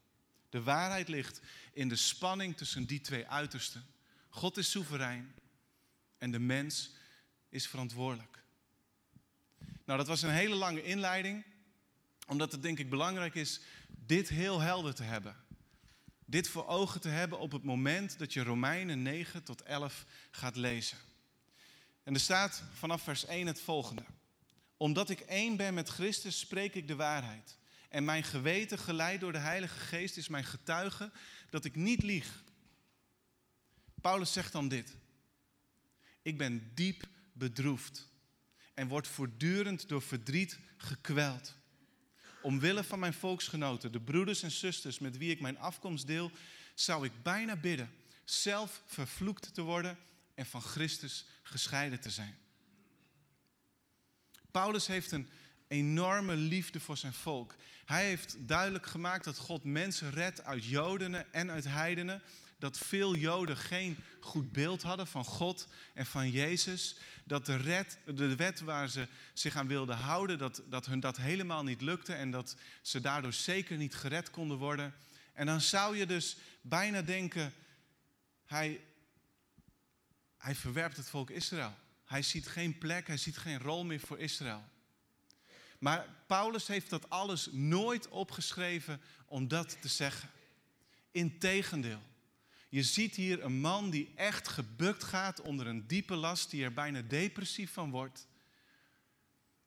De 0.48 0.62
waarheid 0.62 1.08
ligt 1.08 1.40
in 1.72 1.88
de 1.88 1.96
spanning 1.96 2.56
tussen 2.56 2.84
die 2.84 3.00
twee 3.00 3.26
uitersten. 3.26 3.86
God 4.28 4.56
is 4.56 4.70
soeverein 4.70 5.34
en 6.18 6.30
de 6.30 6.38
mens 6.38 6.90
is 7.48 7.68
verantwoordelijk. 7.68 8.42
Nou, 9.88 10.00
dat 10.00 10.08
was 10.08 10.22
een 10.22 10.30
hele 10.30 10.54
lange 10.54 10.82
inleiding, 10.82 11.44
omdat 12.26 12.52
het 12.52 12.62
denk 12.62 12.78
ik 12.78 12.90
belangrijk 12.90 13.34
is 13.34 13.60
dit 13.88 14.28
heel 14.28 14.60
helder 14.60 14.94
te 14.94 15.02
hebben. 15.02 15.36
dit 16.24 16.48
voor 16.48 16.66
ogen 16.66 17.00
te 17.00 17.08
hebben 17.08 17.38
op 17.38 17.52
het 17.52 17.62
moment 17.62 18.18
dat 18.18 18.32
je 18.32 18.42
Romeinen 18.42 19.02
9 19.02 19.42
tot 19.42 19.62
11 19.62 20.04
gaat 20.30 20.56
lezen. 20.56 20.98
En 22.02 22.14
er 22.14 22.20
staat 22.20 22.62
vanaf 22.72 23.02
vers 23.02 23.24
1 23.24 23.46
het 23.46 23.60
volgende. 23.60 24.04
Omdat 24.76 25.10
ik 25.10 25.20
één 25.20 25.56
ben 25.56 25.74
met 25.74 25.88
Christus, 25.88 26.38
spreek 26.38 26.74
ik 26.74 26.88
de 26.88 26.96
waarheid. 26.96 27.58
En 27.88 28.04
mijn 28.04 28.24
geweten, 28.24 28.78
geleid 28.78 29.20
door 29.20 29.32
de 29.32 29.38
Heilige 29.38 29.78
Geest, 29.78 30.16
is 30.16 30.28
mijn 30.28 30.44
getuige 30.44 31.10
dat 31.50 31.64
ik 31.64 31.76
niet 31.76 32.02
lieg. 32.02 32.42
Paulus 34.00 34.32
zegt 34.32 34.52
dan 34.52 34.68
dit. 34.68 34.96
Ik 36.22 36.38
ben 36.38 36.70
diep 36.74 37.08
bedroefd 37.32 38.07
en 38.78 38.88
word 38.88 39.08
voortdurend 39.08 39.88
door 39.88 40.02
verdriet 40.02 40.58
gekweld. 40.76 41.54
Omwille 42.42 42.84
van 42.84 42.98
mijn 42.98 43.14
volksgenoten, 43.14 43.92
de 43.92 44.00
broeders 44.00 44.42
en 44.42 44.50
zusters 44.50 44.98
met 44.98 45.16
wie 45.16 45.30
ik 45.30 45.40
mijn 45.40 45.58
afkomst 45.58 46.06
deel, 46.06 46.30
zou 46.74 47.04
ik 47.04 47.12
bijna 47.22 47.56
bidden 47.56 47.90
zelf 48.24 48.82
vervloekt 48.86 49.54
te 49.54 49.62
worden 49.62 49.98
en 50.34 50.46
van 50.46 50.62
Christus 50.62 51.26
gescheiden 51.42 52.00
te 52.00 52.10
zijn. 52.10 52.38
Paulus 54.50 54.86
heeft 54.86 55.10
een 55.10 55.28
enorme 55.68 56.36
liefde 56.36 56.80
voor 56.80 56.96
zijn 56.96 57.12
volk. 57.12 57.54
Hij 57.84 58.06
heeft 58.06 58.36
duidelijk 58.38 58.86
gemaakt 58.86 59.24
dat 59.24 59.38
God 59.38 59.64
mensen 59.64 60.10
redt 60.10 60.44
uit 60.44 60.64
Joden 60.64 61.32
en 61.32 61.50
uit 61.50 61.64
heidenen. 61.64 62.22
Dat 62.58 62.78
veel 62.78 63.14
Joden 63.16 63.56
geen 63.56 63.96
goed 64.20 64.52
beeld 64.52 64.82
hadden 64.82 65.06
van 65.06 65.24
God 65.24 65.68
en 65.94 66.06
van 66.06 66.30
Jezus. 66.30 66.96
Dat 67.24 67.46
de, 67.46 67.56
red, 67.56 67.98
de 68.04 68.36
wet 68.36 68.60
waar 68.60 68.88
ze 68.88 69.08
zich 69.32 69.56
aan 69.56 69.66
wilden 69.66 69.96
houden, 69.96 70.38
dat, 70.38 70.62
dat 70.68 70.86
hun 70.86 71.00
dat 71.00 71.16
helemaal 71.16 71.62
niet 71.62 71.80
lukte. 71.80 72.12
En 72.12 72.30
dat 72.30 72.56
ze 72.82 73.00
daardoor 73.00 73.32
zeker 73.32 73.76
niet 73.76 73.94
gered 73.94 74.30
konden 74.30 74.58
worden. 74.58 74.94
En 75.32 75.46
dan 75.46 75.60
zou 75.60 75.96
je 75.96 76.06
dus 76.06 76.36
bijna 76.60 77.02
denken, 77.02 77.52
hij, 78.44 78.80
hij 80.36 80.54
verwerpt 80.54 80.96
het 80.96 81.08
volk 81.08 81.30
Israël. 81.30 81.74
Hij 82.04 82.22
ziet 82.22 82.46
geen 82.46 82.78
plek, 82.78 83.06
hij 83.06 83.16
ziet 83.16 83.36
geen 83.36 83.58
rol 83.58 83.84
meer 83.84 84.00
voor 84.00 84.18
Israël. 84.18 84.64
Maar 85.78 86.06
Paulus 86.26 86.66
heeft 86.66 86.90
dat 86.90 87.10
alles 87.10 87.48
nooit 87.52 88.08
opgeschreven 88.08 89.00
om 89.26 89.48
dat 89.48 89.76
te 89.80 89.88
zeggen. 89.88 90.30
Integendeel. 91.10 92.02
Je 92.68 92.82
ziet 92.82 93.14
hier 93.14 93.44
een 93.44 93.60
man 93.60 93.90
die 93.90 94.12
echt 94.14 94.48
gebukt 94.48 95.04
gaat 95.04 95.40
onder 95.40 95.66
een 95.66 95.86
diepe 95.86 96.14
last, 96.14 96.50
die 96.50 96.64
er 96.64 96.72
bijna 96.72 97.02
depressief 97.02 97.72
van 97.72 97.90
wordt. 97.90 98.26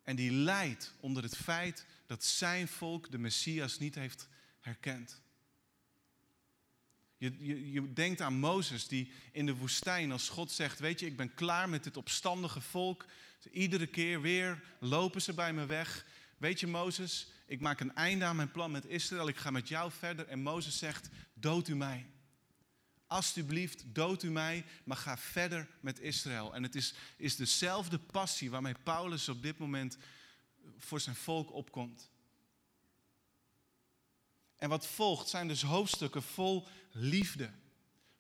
En 0.03 0.15
die 0.15 0.31
lijdt 0.31 0.93
onder 0.99 1.23
het 1.23 1.37
feit 1.37 1.85
dat 2.05 2.23
zijn 2.23 2.67
volk 2.67 3.11
de 3.11 3.17
Messias 3.17 3.79
niet 3.79 3.95
heeft 3.95 4.27
herkend. 4.59 5.21
Je, 7.17 7.35
je, 7.39 7.71
je, 7.71 7.93
denkt 7.93 8.21
aan 8.21 8.39
Mozes 8.39 8.87
die 8.87 9.11
in 9.31 9.45
de 9.45 9.55
woestijn, 9.55 10.11
als 10.11 10.29
God 10.29 10.51
zegt, 10.51 10.79
weet 10.79 10.99
je, 10.99 11.05
ik 11.05 11.17
ben 11.17 11.33
klaar 11.33 11.69
met 11.69 11.83
dit 11.83 11.97
opstandige 11.97 12.61
volk. 12.61 13.05
Iedere 13.51 13.87
keer 13.87 14.21
weer 14.21 14.63
lopen 14.79 15.21
ze 15.21 15.33
bij 15.33 15.53
me 15.53 15.65
weg. 15.65 16.05
Weet 16.37 16.59
je, 16.59 16.67
Mozes, 16.67 17.31
ik 17.45 17.59
maak 17.59 17.79
een 17.79 17.95
einde 17.95 18.25
aan 18.25 18.35
mijn 18.35 18.51
plan 18.51 18.71
met 18.71 18.85
Israël. 18.85 19.27
Ik 19.27 19.37
ga 19.37 19.51
met 19.51 19.67
jou 19.67 19.91
verder. 19.91 20.27
En 20.27 20.41
Mozes 20.41 20.77
zegt, 20.77 21.09
dood 21.33 21.67
u 21.67 21.75
mij. 21.75 22.05
Alsjeblieft, 23.11 23.83
dood 23.85 24.23
u 24.23 24.29
mij, 24.29 24.65
maar 24.83 24.97
ga 24.97 25.17
verder 25.17 25.67
met 25.79 25.99
Israël. 25.99 26.55
En 26.55 26.63
het 26.63 26.75
is, 26.75 26.93
is 27.17 27.35
dezelfde 27.35 27.99
passie 27.99 28.49
waarmee 28.49 28.75
Paulus 28.83 29.29
op 29.29 29.41
dit 29.41 29.57
moment 29.57 29.97
voor 30.77 30.99
zijn 30.99 31.15
volk 31.15 31.53
opkomt. 31.53 32.09
En 34.55 34.69
wat 34.69 34.87
volgt 34.87 35.29
zijn 35.29 35.47
dus 35.47 35.61
hoofdstukken 35.61 36.23
vol 36.23 36.67
liefde, 36.91 37.51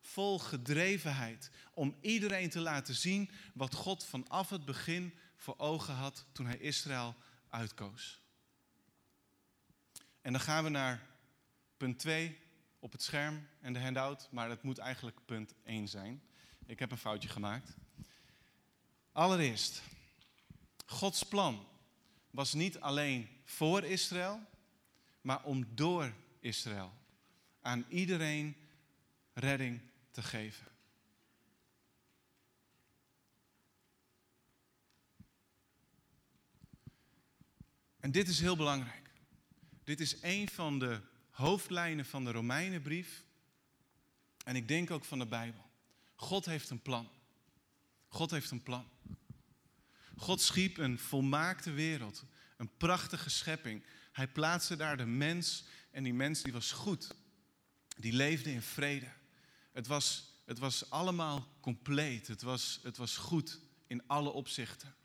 vol 0.01 0.39
gedrevenheid, 0.39 1.51
om 1.73 1.95
iedereen 2.01 2.49
te 2.49 2.59
laten 2.59 2.95
zien 2.95 3.29
wat 3.53 3.73
God 3.73 4.05
vanaf 4.05 4.49
het 4.49 4.65
begin 4.65 5.17
voor 5.35 5.57
ogen 5.57 5.93
had 5.93 6.25
toen 6.31 6.45
hij 6.45 6.57
Israël 6.57 7.15
uitkoos. 7.49 8.21
En 10.21 10.31
dan 10.31 10.41
gaan 10.41 10.63
we 10.63 10.69
naar 10.69 11.07
punt 11.77 11.99
2 11.99 12.39
op 12.81 12.91
het 12.91 13.03
scherm 13.03 13.47
en 13.59 13.73
de 13.73 13.79
handout, 13.79 14.27
maar 14.31 14.49
het 14.49 14.63
moet 14.63 14.77
eigenlijk 14.77 15.17
punt 15.25 15.53
1 15.63 15.87
zijn. 15.87 16.21
Ik 16.65 16.79
heb 16.79 16.91
een 16.91 16.97
foutje 16.97 17.29
gemaakt. 17.29 17.77
Allereerst, 19.11 19.81
Gods 20.85 21.23
plan 21.23 21.67
was 22.29 22.53
niet 22.53 22.79
alleen 22.79 23.29
voor 23.43 23.83
Israël, 23.83 24.41
maar 25.21 25.43
om 25.43 25.75
door 25.75 26.13
Israël 26.39 26.93
aan 27.61 27.85
iedereen 27.89 28.55
redding 29.33 29.81
te 30.11 30.21
geven. 30.21 30.67
En 37.99 38.11
dit 38.11 38.27
is 38.27 38.39
heel 38.39 38.55
belangrijk. 38.55 39.11
Dit 39.83 39.99
is 39.99 40.21
een 40.21 40.49
van 40.49 40.79
de 40.79 41.01
hoofdlijnen 41.41 42.05
van 42.05 42.23
de 42.23 42.31
Romeinenbrief. 42.31 43.23
En 44.43 44.55
ik 44.55 44.67
denk 44.67 44.91
ook 44.91 45.05
van 45.05 45.19
de 45.19 45.25
Bijbel. 45.25 45.69
God 46.15 46.45
heeft 46.45 46.69
een 46.69 46.81
plan. 46.81 47.09
God 48.07 48.31
heeft 48.31 48.51
een 48.51 48.63
plan. 48.63 48.89
God 50.17 50.41
schiep 50.41 50.77
een 50.77 50.99
volmaakte 50.99 51.71
wereld, 51.71 52.25
een 52.57 52.77
prachtige 52.77 53.29
schepping. 53.29 53.83
Hij 54.11 54.27
plaatste 54.27 54.75
daar 54.75 54.97
de 54.97 55.05
mens 55.05 55.63
en 55.91 56.03
die 56.03 56.13
mens 56.13 56.41
die 56.41 56.53
was 56.53 56.71
goed. 56.71 57.15
Die 57.97 58.13
leefde 58.13 58.51
in 58.51 58.61
vrede. 58.61 59.11
Het 59.71 59.87
was, 59.87 60.33
het 60.45 60.59
was 60.59 60.89
allemaal 60.89 61.47
compleet. 61.59 62.27
Het 62.27 62.41
was, 62.41 62.79
het 62.83 62.97
was 62.97 63.17
goed 63.17 63.59
in 63.87 64.07
alle 64.07 64.29
opzichten. 64.29 64.95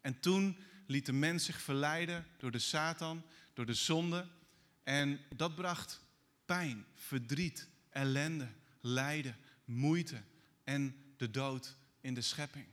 En 0.00 0.20
toen 0.20 0.58
liet 0.86 1.06
de 1.06 1.12
mens 1.12 1.44
zich 1.44 1.60
verleiden 1.60 2.26
door 2.38 2.50
de 2.50 2.58
Satan, 2.58 3.24
door 3.54 3.66
de 3.66 3.74
zonde. 3.74 4.28
En 4.88 5.20
dat 5.36 5.54
bracht 5.54 6.00
pijn, 6.44 6.84
verdriet, 6.94 7.68
ellende, 7.90 8.48
lijden, 8.80 9.36
moeite 9.64 10.22
en 10.64 10.96
de 11.16 11.30
dood 11.30 11.76
in 12.00 12.14
de 12.14 12.20
schepping. 12.20 12.66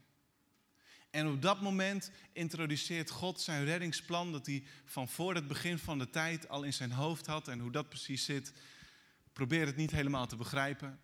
En 1.10 1.28
op 1.28 1.42
dat 1.42 1.60
moment 1.60 2.10
introduceert 2.32 3.10
God 3.10 3.40
zijn 3.40 3.64
reddingsplan 3.64 4.32
dat 4.32 4.46
hij 4.46 4.64
van 4.84 5.08
voor 5.08 5.34
het 5.34 5.48
begin 5.48 5.78
van 5.78 5.98
de 5.98 6.10
tijd 6.10 6.48
al 6.48 6.62
in 6.62 6.72
zijn 6.72 6.92
hoofd 6.92 7.26
had. 7.26 7.48
En 7.48 7.58
hoe 7.58 7.70
dat 7.70 7.88
precies 7.88 8.24
zit, 8.24 8.52
probeer 9.32 9.66
het 9.66 9.76
niet 9.76 9.90
helemaal 9.90 10.26
te 10.26 10.36
begrijpen. 10.36 11.00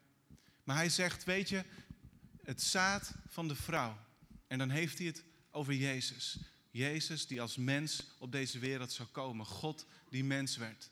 Maar 0.64 0.76
hij 0.76 0.88
zegt, 0.88 1.24
weet 1.24 1.48
je, 1.48 1.64
het 2.42 2.62
zaad 2.62 3.14
van 3.26 3.48
de 3.48 3.56
vrouw. 3.56 3.98
En 4.46 4.58
dan 4.58 4.70
heeft 4.70 4.98
hij 4.98 5.06
het 5.06 5.24
over 5.50 5.74
Jezus. 5.74 6.38
Jezus 6.70 7.26
die 7.26 7.40
als 7.40 7.56
mens 7.56 8.06
op 8.18 8.32
deze 8.32 8.58
wereld 8.58 8.92
zou 8.92 9.08
komen. 9.08 9.46
God 9.46 9.86
die 10.08 10.24
mens 10.24 10.56
werd. 10.56 10.90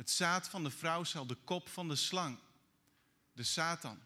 Het 0.00 0.10
zaad 0.10 0.48
van 0.48 0.64
de 0.64 0.70
vrouw 0.70 1.04
zal 1.04 1.26
de 1.26 1.34
kop 1.34 1.68
van 1.68 1.88
de 1.88 1.96
slang, 1.96 2.38
de 3.32 3.42
Satan, 3.42 4.00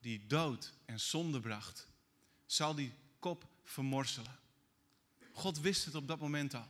die 0.00 0.26
dood 0.26 0.72
en 0.84 1.00
zonde 1.00 1.40
bracht, 1.40 1.86
zal 2.46 2.74
die 2.74 2.92
kop 3.18 3.46
vermorselen. 3.64 4.38
God 5.32 5.60
wist 5.60 5.84
het 5.84 5.94
op 5.94 6.08
dat 6.08 6.18
moment 6.18 6.54
al. 6.54 6.68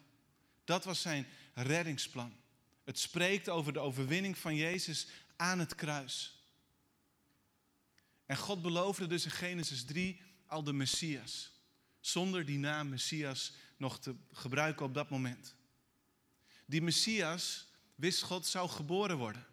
Dat 0.65 0.85
was 0.85 1.01
zijn 1.01 1.27
reddingsplan. 1.55 2.37
Het 2.85 2.99
spreekt 2.99 3.49
over 3.49 3.73
de 3.73 3.79
overwinning 3.79 4.39
van 4.39 4.55
Jezus 4.57 5.07
aan 5.37 5.59
het 5.59 5.75
kruis. 5.75 6.43
En 8.27 8.37
God 8.37 8.63
beloofde 8.63 9.07
dus 9.07 9.25
in 9.25 9.31
Genesis 9.31 9.85
3 9.85 10.21
al 10.47 10.63
de 10.63 10.73
Messias 10.73 11.53
zonder 12.01 12.45
die 12.45 12.59
naam 12.59 12.89
Messias 12.89 13.53
nog 13.77 13.99
te 13.99 14.15
gebruiken 14.33 14.87
op 14.87 14.95
dat 14.95 15.11
moment. 15.11 15.55
Die 16.67 16.83
Messias, 16.83 17.71
wist 18.03 18.23
God, 18.23 18.47
zou 18.47 18.69
geboren 18.69 19.17
worden 19.17 19.47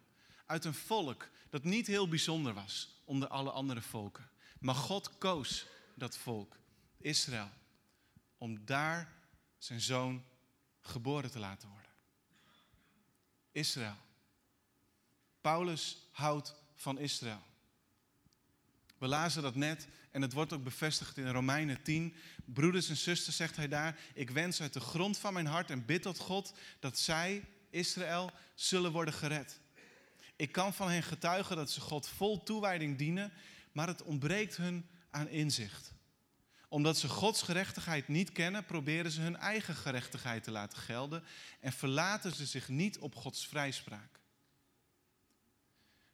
uit 0.46 0.64
een 0.64 0.74
volk 0.74 1.28
dat 1.50 1.64
niet 1.64 1.86
heel 1.86 2.08
bijzonder 2.08 2.54
was 2.54 3.00
onder 3.04 3.28
alle 3.28 3.50
andere 3.50 3.80
volken. 3.80 4.30
Maar 4.60 4.74
God 4.74 5.18
koos 5.18 5.66
dat 5.94 6.16
volk, 6.16 6.56
Israël, 6.98 7.50
om 8.38 8.64
daar 8.64 9.12
zijn 9.58 9.80
zoon 9.80 10.24
geboren 10.80 11.30
te 11.30 11.38
laten 11.38 11.68
worden. 11.68 11.90
Israël. 13.52 13.96
Paulus 15.40 16.08
houdt 16.12 16.54
van 16.74 16.98
Israël. 16.98 17.42
We 18.98 19.06
lazen 19.06 19.42
dat 19.42 19.54
net 19.54 19.88
en 20.10 20.22
het 20.22 20.32
wordt 20.32 20.52
ook 20.52 20.64
bevestigd 20.64 21.16
in 21.16 21.30
Romeinen 21.30 21.82
10. 21.82 22.14
Broeders 22.44 22.88
en 22.88 22.96
zusters, 22.96 23.36
zegt 23.36 23.56
hij 23.56 23.68
daar, 23.68 23.98
ik 24.14 24.30
wens 24.30 24.60
uit 24.60 24.72
de 24.72 24.80
grond 24.80 25.18
van 25.18 25.32
mijn 25.32 25.46
hart 25.46 25.70
en 25.70 25.84
bid 25.84 26.02
tot 26.02 26.18
God 26.18 26.54
dat 26.80 26.98
zij, 26.98 27.48
Israël, 27.70 28.30
zullen 28.54 28.92
worden 28.92 29.14
gered. 29.14 29.60
Ik 30.36 30.52
kan 30.52 30.74
van 30.74 30.90
hen 30.90 31.02
getuigen 31.02 31.56
dat 31.56 31.70
ze 31.70 31.80
God 31.80 32.08
vol 32.08 32.42
toewijding 32.42 32.98
dienen, 32.98 33.32
maar 33.72 33.86
het 33.86 34.02
ontbreekt 34.02 34.56
hun 34.56 34.88
aan 35.10 35.28
inzicht. 35.28 35.92
Omdat 36.68 36.98
ze 36.98 37.08
Gods 37.08 37.42
gerechtigheid 37.42 38.08
niet 38.08 38.32
kennen, 38.32 38.64
proberen 38.64 39.10
ze 39.10 39.20
hun 39.20 39.36
eigen 39.36 39.74
gerechtigheid 39.74 40.42
te 40.42 40.50
laten 40.50 40.78
gelden 40.78 41.24
en 41.60 41.72
verlaten 41.72 42.34
ze 42.34 42.46
zich 42.46 42.68
niet 42.68 42.98
op 42.98 43.14
Gods 43.14 43.46
vrijspraak. 43.46 44.20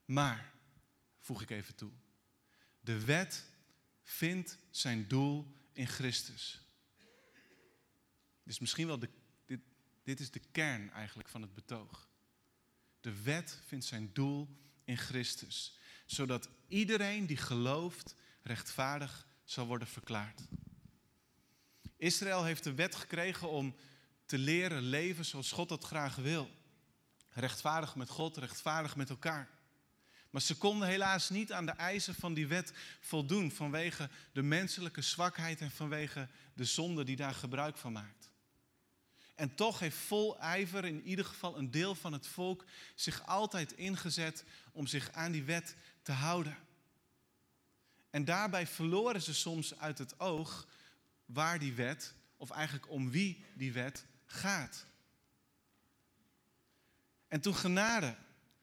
Maar, 0.04 0.52
voeg 1.20 1.42
ik 1.42 1.50
even 1.50 1.75
toe, 1.75 1.90
de 2.80 3.04
wet 3.04 3.44
vindt 4.02 4.58
zijn 4.70 5.08
doel 5.08 5.52
in 5.72 5.86
Christus. 5.86 6.60
Dus 8.42 8.58
misschien 8.58 8.86
wel 8.86 8.98
de, 8.98 9.08
dit, 10.06 10.20
is 10.20 10.30
de 10.30 10.42
kern 10.52 10.90
eigenlijk 10.90 11.28
van 11.28 11.42
het 11.42 11.54
betoog. 11.54 12.08
De 13.00 13.22
wet 13.22 13.60
vindt 13.66 13.84
zijn 13.84 14.10
doel 14.12 14.48
in 14.84 14.96
Christus, 14.96 15.78
zodat 16.06 16.48
iedereen 16.68 17.26
die 17.26 17.36
gelooft 17.36 18.14
rechtvaardig 18.42 19.26
zal 19.44 19.66
worden 19.66 19.88
verklaard. 19.88 20.40
Israël 21.96 22.44
heeft 22.44 22.64
de 22.64 22.75
wet 22.75 22.94
gekregen 22.94 23.50
om 23.50 23.75
te 24.26 24.38
leren 24.38 24.82
leven 24.82 25.25
zoals 25.25 25.52
God 25.52 25.68
dat 25.68 25.84
graag 25.84 26.16
wil. 26.16 26.50
Rechtvaardig 27.28 27.96
met 27.96 28.08
God, 28.08 28.36
rechtvaardig 28.36 28.96
met 28.96 29.10
elkaar. 29.10 29.48
Maar 30.30 30.42
ze 30.42 30.56
konden 30.56 30.88
helaas 30.88 31.30
niet 31.30 31.52
aan 31.52 31.66
de 31.66 31.72
eisen 31.72 32.14
van 32.14 32.34
die 32.34 32.46
wet 32.46 32.72
voldoen 33.00 33.50
vanwege 33.50 34.10
de 34.32 34.42
menselijke 34.42 35.02
zwakheid 35.02 35.60
en 35.60 35.70
vanwege 35.70 36.28
de 36.54 36.64
zonde 36.64 37.04
die 37.04 37.16
daar 37.16 37.34
gebruik 37.34 37.76
van 37.76 37.92
maakt. 37.92 38.30
En 39.36 39.54
toch 39.54 39.78
heeft 39.78 39.96
vol 39.96 40.38
ijver 40.38 40.84
in 40.84 41.02
ieder 41.02 41.24
geval 41.24 41.58
een 41.58 41.70
deel 41.70 41.94
van 41.94 42.12
het 42.12 42.26
volk 42.26 42.64
zich 42.94 43.26
altijd 43.26 43.72
ingezet 43.72 44.44
om 44.72 44.86
zich 44.86 45.12
aan 45.12 45.32
die 45.32 45.44
wet 45.44 45.76
te 46.02 46.12
houden. 46.12 46.58
En 48.10 48.24
daarbij 48.24 48.66
verloren 48.66 49.22
ze 49.22 49.34
soms 49.34 49.78
uit 49.78 49.98
het 49.98 50.20
oog 50.20 50.66
waar 51.24 51.58
die 51.58 51.72
wet, 51.72 52.14
of 52.36 52.50
eigenlijk 52.50 52.90
om 52.90 53.10
wie 53.10 53.44
die 53.54 53.72
wet 53.72 54.04
gaat. 54.26 54.86
En 57.28 57.40
toen 57.40 57.54
genade 57.54 58.16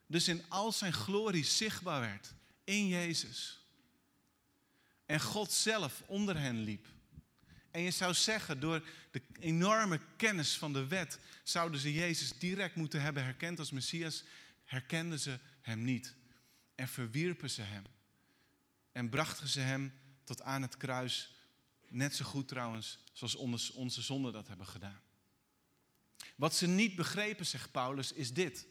dus 0.05 0.27
in 0.27 0.43
al 0.49 0.71
zijn 0.71 0.93
glorie 0.93 1.45
zichtbaar 1.45 1.99
werd 1.99 2.33
in 2.63 2.87
Jezus. 2.87 3.65
En 5.05 5.21
God 5.21 5.51
zelf 5.51 6.03
onder 6.05 6.39
hen 6.39 6.59
liep. 6.59 6.87
En 7.73 7.81
je 7.81 7.91
zou 7.91 8.13
zeggen, 8.13 8.59
door 8.59 8.87
de 9.11 9.21
enorme 9.39 9.99
kennis 10.17 10.57
van 10.57 10.73
de 10.73 10.87
wet, 10.87 11.19
zouden 11.43 11.79
ze 11.79 11.93
Jezus 11.93 12.37
direct 12.37 12.75
moeten 12.75 13.01
hebben 13.01 13.23
herkend 13.23 13.59
als 13.59 13.71
Messias. 13.71 14.23
Herkenden 14.65 15.19
ze 15.19 15.39
hem 15.61 15.83
niet. 15.83 16.15
En 16.75 16.87
verwierpen 16.87 17.49
ze 17.49 17.61
hem. 17.61 17.83
En 18.91 19.09
brachten 19.09 19.47
ze 19.47 19.59
hem 19.59 19.93
tot 20.23 20.41
aan 20.41 20.61
het 20.61 20.77
kruis. 20.77 21.33
Net 21.89 22.15
zo 22.15 22.25
goed 22.25 22.47
trouwens, 22.47 22.99
zoals 23.13 23.35
onze 23.73 24.01
zonden 24.01 24.33
dat 24.33 24.47
hebben 24.47 24.67
gedaan. 24.67 25.01
Wat 26.35 26.55
ze 26.55 26.67
niet 26.67 26.95
begrepen, 26.95 27.45
zegt 27.45 27.71
Paulus, 27.71 28.11
is 28.11 28.33
dit. 28.33 28.65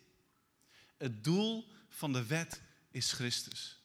Het 0.96 1.24
doel 1.24 1.72
van 1.88 2.12
de 2.12 2.26
wet 2.26 2.60
is 2.90 3.12
Christus. 3.12 3.80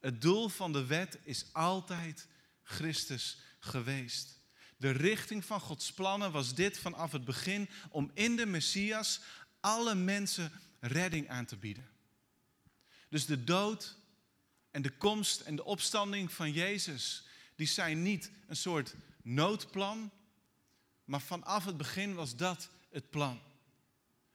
Het 0.00 0.20
doel 0.20 0.48
van 0.48 0.72
de 0.72 0.84
wet 0.84 1.18
is 1.22 1.52
altijd 1.52 2.28
Christus 2.62 3.38
geweest. 3.64 4.38
De 4.76 4.90
richting 4.90 5.44
van 5.44 5.60
Gods 5.60 5.92
plannen 5.92 6.32
was 6.32 6.54
dit 6.54 6.78
vanaf 6.78 7.12
het 7.12 7.24
begin 7.24 7.68
om 7.90 8.10
in 8.14 8.36
de 8.36 8.46
Messias 8.46 9.20
alle 9.60 9.94
mensen 9.94 10.52
redding 10.80 11.28
aan 11.28 11.44
te 11.44 11.56
bieden. 11.56 11.88
Dus 13.08 13.26
de 13.26 13.44
dood 13.44 13.96
en 14.70 14.82
de 14.82 14.90
komst 14.90 15.40
en 15.40 15.56
de 15.56 15.64
opstanding 15.64 16.32
van 16.32 16.52
Jezus, 16.52 17.26
die 17.56 17.66
zijn 17.66 18.02
niet 18.02 18.30
een 18.46 18.56
soort 18.56 18.94
noodplan, 19.22 20.10
maar 21.04 21.20
vanaf 21.20 21.64
het 21.64 21.76
begin 21.76 22.14
was 22.14 22.36
dat 22.36 22.68
het 22.90 23.10
plan. 23.10 23.40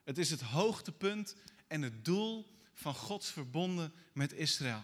Het 0.03 0.17
is 0.17 0.29
het 0.29 0.41
hoogtepunt 0.41 1.35
en 1.67 1.81
het 1.81 2.05
doel 2.05 2.57
van 2.73 2.93
Gods 2.93 3.31
verbonden 3.31 3.93
met 4.13 4.33
Israël. 4.33 4.83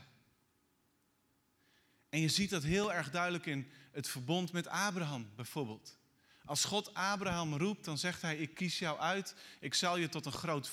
En 2.10 2.20
je 2.20 2.30
ziet 2.30 2.50
dat 2.50 2.64
heel 2.64 2.94
erg 2.94 3.12
duidelijk 3.12 3.46
in 3.46 3.72
het 3.96 4.08
verbond 4.08 4.52
met 4.52 4.68
Abraham 4.68 5.30
bijvoorbeeld. 5.36 5.98
Als 6.46 6.66
God 6.66 6.94
Abraham 6.94 7.56
roept, 7.56 7.86
dan 7.86 7.98
zegt 7.98 8.22
hij: 8.22 8.38
Ik 8.38 8.54
kies 8.54 8.80
jou 8.80 9.00
uit, 9.00 9.36
ik 9.60 9.74
zal 9.74 9.98
je 9.98 10.10
tot 10.10 10.26
een 10.26 10.32
groot 10.32 10.70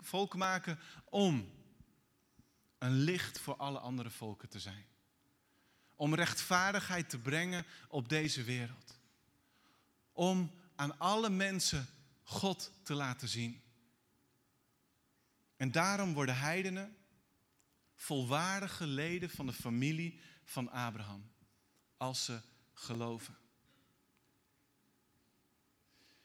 volk 0.00 0.34
maken 0.34 0.78
om 1.04 1.52
een 2.78 2.92
licht 2.92 3.38
voor 3.38 3.56
alle 3.56 3.78
andere 3.78 4.10
volken 4.10 4.48
te 4.48 4.60
zijn. 4.60 4.86
Om 5.94 6.14
rechtvaardigheid 6.14 7.10
te 7.10 7.18
brengen 7.18 7.66
op 7.88 8.08
deze 8.08 8.42
wereld. 8.42 8.98
Om 10.12 10.50
aan 10.76 10.98
alle 10.98 11.30
mensen 11.30 11.86
God 12.22 12.72
te 12.82 12.94
laten 12.94 13.28
zien. 13.28 13.62
En 15.56 15.70
daarom 15.70 16.12
worden 16.12 16.36
heidenen 16.38 16.96
volwaardige 17.94 18.86
leden 18.86 19.30
van 19.30 19.46
de 19.46 19.52
familie 19.52 20.20
van 20.44 20.70
Abraham, 20.70 21.30
als 22.00 22.24
ze 22.24 22.40
geloven. 22.74 23.36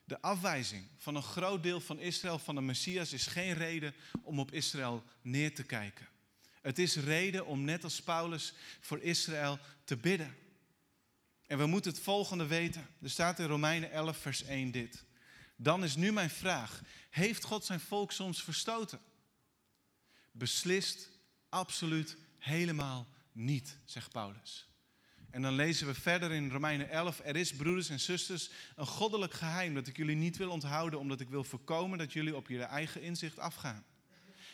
De 0.03 0.21
afwijzing 0.21 0.87
van 0.97 1.15
een 1.15 1.23
groot 1.23 1.63
deel 1.63 1.79
van 1.79 1.99
Israël 1.99 2.39
van 2.39 2.55
de 2.55 2.61
Messias 2.61 3.13
is 3.13 3.27
geen 3.27 3.53
reden 3.53 3.93
om 4.21 4.39
op 4.39 4.51
Israël 4.51 5.03
neer 5.21 5.55
te 5.55 5.63
kijken. 5.63 6.07
Het 6.61 6.79
is 6.79 6.95
reden 6.95 7.45
om 7.45 7.63
net 7.63 7.83
als 7.83 8.01
Paulus 8.01 8.53
voor 8.79 9.01
Israël 9.01 9.59
te 9.83 9.97
bidden. 9.97 10.35
En 11.47 11.57
we 11.57 11.65
moeten 11.65 11.91
het 11.91 12.01
volgende 12.01 12.45
weten. 12.45 12.87
Er 13.01 13.09
staat 13.09 13.39
in 13.39 13.45
Romeinen 13.45 13.91
11, 13.91 14.17
vers 14.17 14.43
1 14.43 14.71
dit. 14.71 15.03
Dan 15.55 15.83
is 15.83 15.95
nu 15.95 16.11
mijn 16.11 16.29
vraag: 16.29 16.81
Heeft 17.09 17.43
God 17.43 17.65
zijn 17.65 17.79
volk 17.79 18.11
soms 18.11 18.43
verstoten? 18.43 18.99
Beslist, 20.31 21.09
absoluut, 21.49 22.17
helemaal 22.37 23.07
niet, 23.31 23.77
zegt 23.85 24.11
Paulus. 24.11 24.67
En 25.35 25.41
dan 25.41 25.53
lezen 25.53 25.87
we 25.87 25.93
verder 25.93 26.31
in 26.31 26.51
Romeinen 26.51 26.89
11. 26.89 27.21
Er 27.23 27.35
is, 27.35 27.55
broeders 27.55 27.89
en 27.89 27.99
zusters, 27.99 28.49
een 28.75 28.85
goddelijk 28.85 29.33
geheim 29.33 29.73
dat 29.73 29.87
ik 29.87 29.97
jullie 29.97 30.15
niet 30.15 30.37
wil 30.37 30.49
onthouden, 30.49 30.99
omdat 30.99 31.19
ik 31.19 31.29
wil 31.29 31.43
voorkomen 31.43 31.97
dat 31.97 32.13
jullie 32.13 32.35
op 32.35 32.47
jullie 32.47 32.65
eigen 32.65 33.01
inzicht 33.01 33.39
afgaan. 33.39 33.83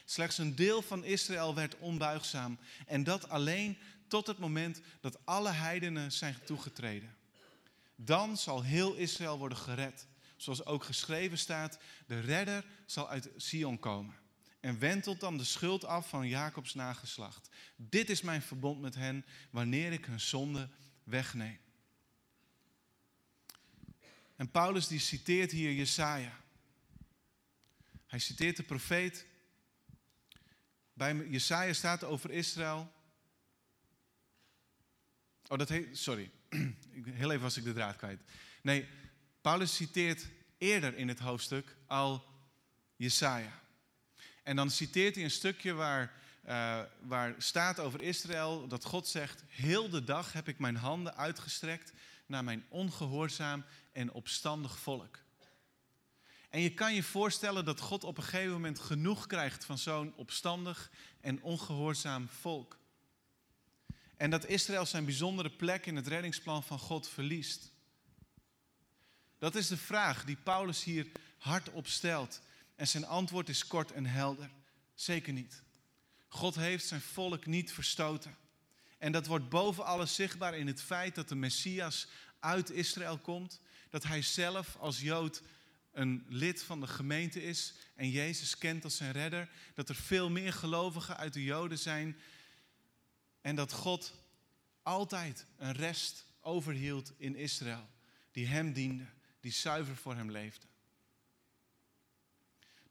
Slechts 0.05 0.37
een 0.37 0.55
deel 0.55 0.81
van 0.81 1.03
Israël 1.03 1.55
werd 1.55 1.77
onbuigzaam. 1.77 2.57
En 2.85 3.03
dat 3.03 3.29
alleen 3.29 3.77
tot 4.07 4.27
het 4.27 4.37
moment 4.37 4.81
dat 5.01 5.25
alle 5.25 5.51
heidenen 5.51 6.11
zijn 6.11 6.35
toegetreden. 6.45 7.15
Dan 7.95 8.37
zal 8.37 8.63
heel 8.63 8.95
Israël 8.95 9.37
worden 9.37 9.57
gered. 9.57 10.07
Zoals 10.37 10.65
ook 10.65 10.83
geschreven 10.83 11.37
staat, 11.37 11.77
de 12.05 12.19
redder 12.19 12.65
zal 12.85 13.09
uit 13.09 13.29
Sion 13.37 13.79
komen 13.79 14.20
en 14.61 14.79
wentelt 14.79 15.19
dan 15.19 15.37
de 15.37 15.43
schuld 15.43 15.85
af 15.85 16.09
van 16.09 16.27
Jacobs 16.27 16.73
nageslacht. 16.73 17.49
Dit 17.75 18.09
is 18.09 18.21
mijn 18.21 18.41
verbond 18.41 18.81
met 18.81 18.95
hen 18.95 19.25
wanneer 19.49 19.91
ik 19.91 20.05
hun 20.05 20.19
zonde 20.19 20.69
wegneem. 21.03 21.59
En 24.35 24.51
Paulus 24.51 24.87
die 24.87 24.99
citeert 24.99 25.51
hier 25.51 25.73
Jesaja. 25.73 26.39
Hij 28.07 28.19
citeert 28.19 28.57
de 28.57 28.63
profeet. 28.63 29.25
Bij 30.93 31.15
Jesaja 31.15 31.73
staat 31.73 32.03
over 32.03 32.31
Israël. 32.31 32.91
Oh, 35.47 35.57
dat 35.57 35.69
heet, 35.69 35.97
sorry. 35.97 36.31
Heel 37.03 37.31
even 37.31 37.41
was 37.41 37.57
ik 37.57 37.63
de 37.63 37.73
draad 37.73 37.95
kwijt. 37.95 38.21
Nee, 38.61 38.87
Paulus 39.41 39.75
citeert 39.75 40.27
eerder 40.57 40.95
in 40.95 41.07
het 41.07 41.19
hoofdstuk 41.19 41.75
al 41.85 42.25
Jesaja. 42.95 43.61
En 44.43 44.55
dan 44.55 44.69
citeert 44.69 45.15
hij 45.15 45.23
een 45.23 45.31
stukje 45.31 45.73
waar, 45.73 46.13
uh, 46.47 46.79
waar 47.01 47.35
staat 47.37 47.79
over 47.79 48.01
Israël 48.01 48.67
dat 48.67 48.83
God 48.83 49.07
zegt: 49.07 49.43
Heel 49.47 49.89
de 49.89 50.03
dag 50.03 50.33
heb 50.33 50.47
ik 50.47 50.59
mijn 50.59 50.75
handen 50.75 51.15
uitgestrekt 51.15 51.93
naar 52.25 52.43
mijn 52.43 52.65
ongehoorzaam 52.69 53.65
en 53.91 54.11
opstandig 54.11 54.79
volk. 54.79 55.19
En 56.49 56.61
je 56.61 56.73
kan 56.73 56.93
je 56.93 57.03
voorstellen 57.03 57.65
dat 57.65 57.79
God 57.79 58.03
op 58.03 58.17
een 58.17 58.23
gegeven 58.23 58.51
moment 58.51 58.79
genoeg 58.79 59.27
krijgt 59.27 59.65
van 59.65 59.77
zo'n 59.77 60.13
opstandig 60.15 60.91
en 61.21 61.41
ongehoorzaam 61.41 62.29
volk. 62.29 62.79
En 64.17 64.29
dat 64.29 64.45
Israël 64.45 64.85
zijn 64.85 65.05
bijzondere 65.05 65.49
plek 65.49 65.85
in 65.85 65.95
het 65.95 66.07
reddingsplan 66.07 66.63
van 66.63 66.79
God 66.79 67.09
verliest. 67.09 67.71
Dat 69.37 69.55
is 69.55 69.67
de 69.67 69.77
vraag 69.77 70.25
die 70.25 70.35
Paulus 70.35 70.83
hier 70.83 71.07
hardop 71.37 71.87
stelt. 71.87 72.41
En 72.81 72.87
zijn 72.87 73.05
antwoord 73.05 73.49
is 73.49 73.67
kort 73.67 73.91
en 73.91 74.05
helder. 74.05 74.49
Zeker 74.93 75.33
niet. 75.33 75.63
God 76.27 76.55
heeft 76.55 76.85
zijn 76.85 77.01
volk 77.01 77.45
niet 77.45 77.71
verstoten. 77.71 78.37
En 78.97 79.11
dat 79.11 79.27
wordt 79.27 79.49
boven 79.49 79.85
alles 79.85 80.15
zichtbaar 80.15 80.57
in 80.57 80.67
het 80.67 80.81
feit 80.81 81.15
dat 81.15 81.29
de 81.29 81.35
Messias 81.35 82.07
uit 82.39 82.69
Israël 82.69 83.17
komt. 83.17 83.61
Dat 83.89 84.03
hij 84.03 84.21
zelf 84.21 84.75
als 84.75 84.99
Jood 84.99 85.41
een 85.91 86.25
lid 86.27 86.63
van 86.63 86.79
de 86.79 86.87
gemeente 86.87 87.43
is 87.43 87.73
en 87.95 88.09
Jezus 88.09 88.57
kent 88.57 88.83
als 88.83 88.97
zijn 88.97 89.11
redder. 89.11 89.49
Dat 89.73 89.89
er 89.89 89.95
veel 89.95 90.29
meer 90.29 90.53
gelovigen 90.53 91.17
uit 91.17 91.33
de 91.33 91.43
Joden 91.43 91.79
zijn. 91.79 92.19
En 93.41 93.55
dat 93.55 93.71
God 93.71 94.13
altijd 94.83 95.45
een 95.57 95.73
rest 95.73 96.25
overhield 96.39 97.13
in 97.17 97.35
Israël. 97.35 97.89
Die 98.31 98.47
hem 98.47 98.73
diende, 98.73 99.05
die 99.39 99.51
zuiver 99.51 99.95
voor 99.95 100.15
hem 100.15 100.31
leefde. 100.31 100.69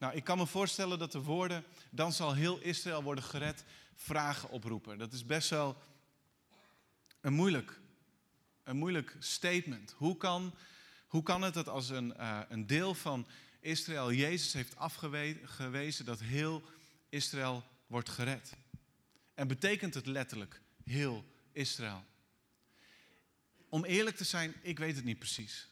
Nou, 0.01 0.15
ik 0.15 0.25
kan 0.25 0.39
me 0.39 0.47
voorstellen 0.47 0.99
dat 0.99 1.13
de 1.13 1.23
woorden, 1.23 1.65
dan 1.91 2.13
zal 2.13 2.35
heel 2.35 2.59
Israël 2.59 3.03
worden 3.03 3.25
gered, 3.25 3.65
vragen 3.95 4.49
oproepen. 4.49 4.99
Dat 4.99 5.13
is 5.13 5.27
best 5.27 5.51
wel 5.51 5.77
een 7.21 7.33
moeilijk, 7.33 7.81
een 8.65 8.77
moeilijk 8.77 9.17
statement. 9.19 9.95
Hoe 9.97 10.17
kan, 10.17 10.55
hoe 11.07 11.23
kan 11.23 11.43
het 11.43 11.55
dat 11.55 11.69
als 11.69 11.89
een, 11.89 12.15
uh, 12.17 12.41
een 12.49 12.67
deel 12.67 12.95
van 12.95 13.27
Israël 13.61 14.13
Jezus 14.13 14.53
heeft 14.53 14.77
afgewezen, 14.77 16.05
dat 16.05 16.21
heel 16.21 16.63
Israël 17.09 17.65
wordt 17.87 18.09
gered? 18.09 18.57
En 19.35 19.49
betekent 19.49 19.95
het 19.95 20.07
letterlijk 20.07 20.61
heel 20.85 21.25
Israël? 21.53 22.05
Om 23.69 23.85
eerlijk 23.85 24.17
te 24.17 24.25
zijn, 24.25 24.55
ik 24.63 24.79
weet 24.79 24.97
het 24.97 25.05
niet 25.05 25.19
precies. 25.19 25.69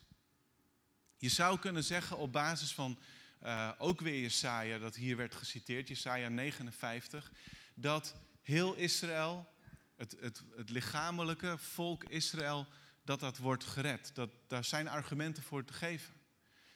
Je 1.16 1.28
zou 1.28 1.58
kunnen 1.58 1.84
zeggen 1.84 2.16
op 2.16 2.32
basis 2.32 2.72
van 2.72 2.98
uh, 3.42 3.70
ook 3.78 4.00
weer 4.00 4.20
Jesaja, 4.20 4.78
dat 4.78 4.94
hier 4.94 5.16
werd 5.16 5.34
geciteerd, 5.34 5.88
Jesaja 5.88 6.28
59, 6.28 7.32
dat 7.74 8.14
heel 8.42 8.74
Israël, 8.74 9.48
het, 9.96 10.16
het, 10.20 10.42
het 10.56 10.70
lichamelijke 10.70 11.58
volk 11.58 12.04
Israël, 12.04 12.66
dat 13.04 13.20
dat 13.20 13.38
wordt 13.38 13.64
gered. 13.64 14.10
Dat, 14.14 14.30
daar 14.46 14.64
zijn 14.64 14.88
argumenten 14.88 15.42
voor 15.42 15.64
te 15.64 15.72
geven. 15.72 16.14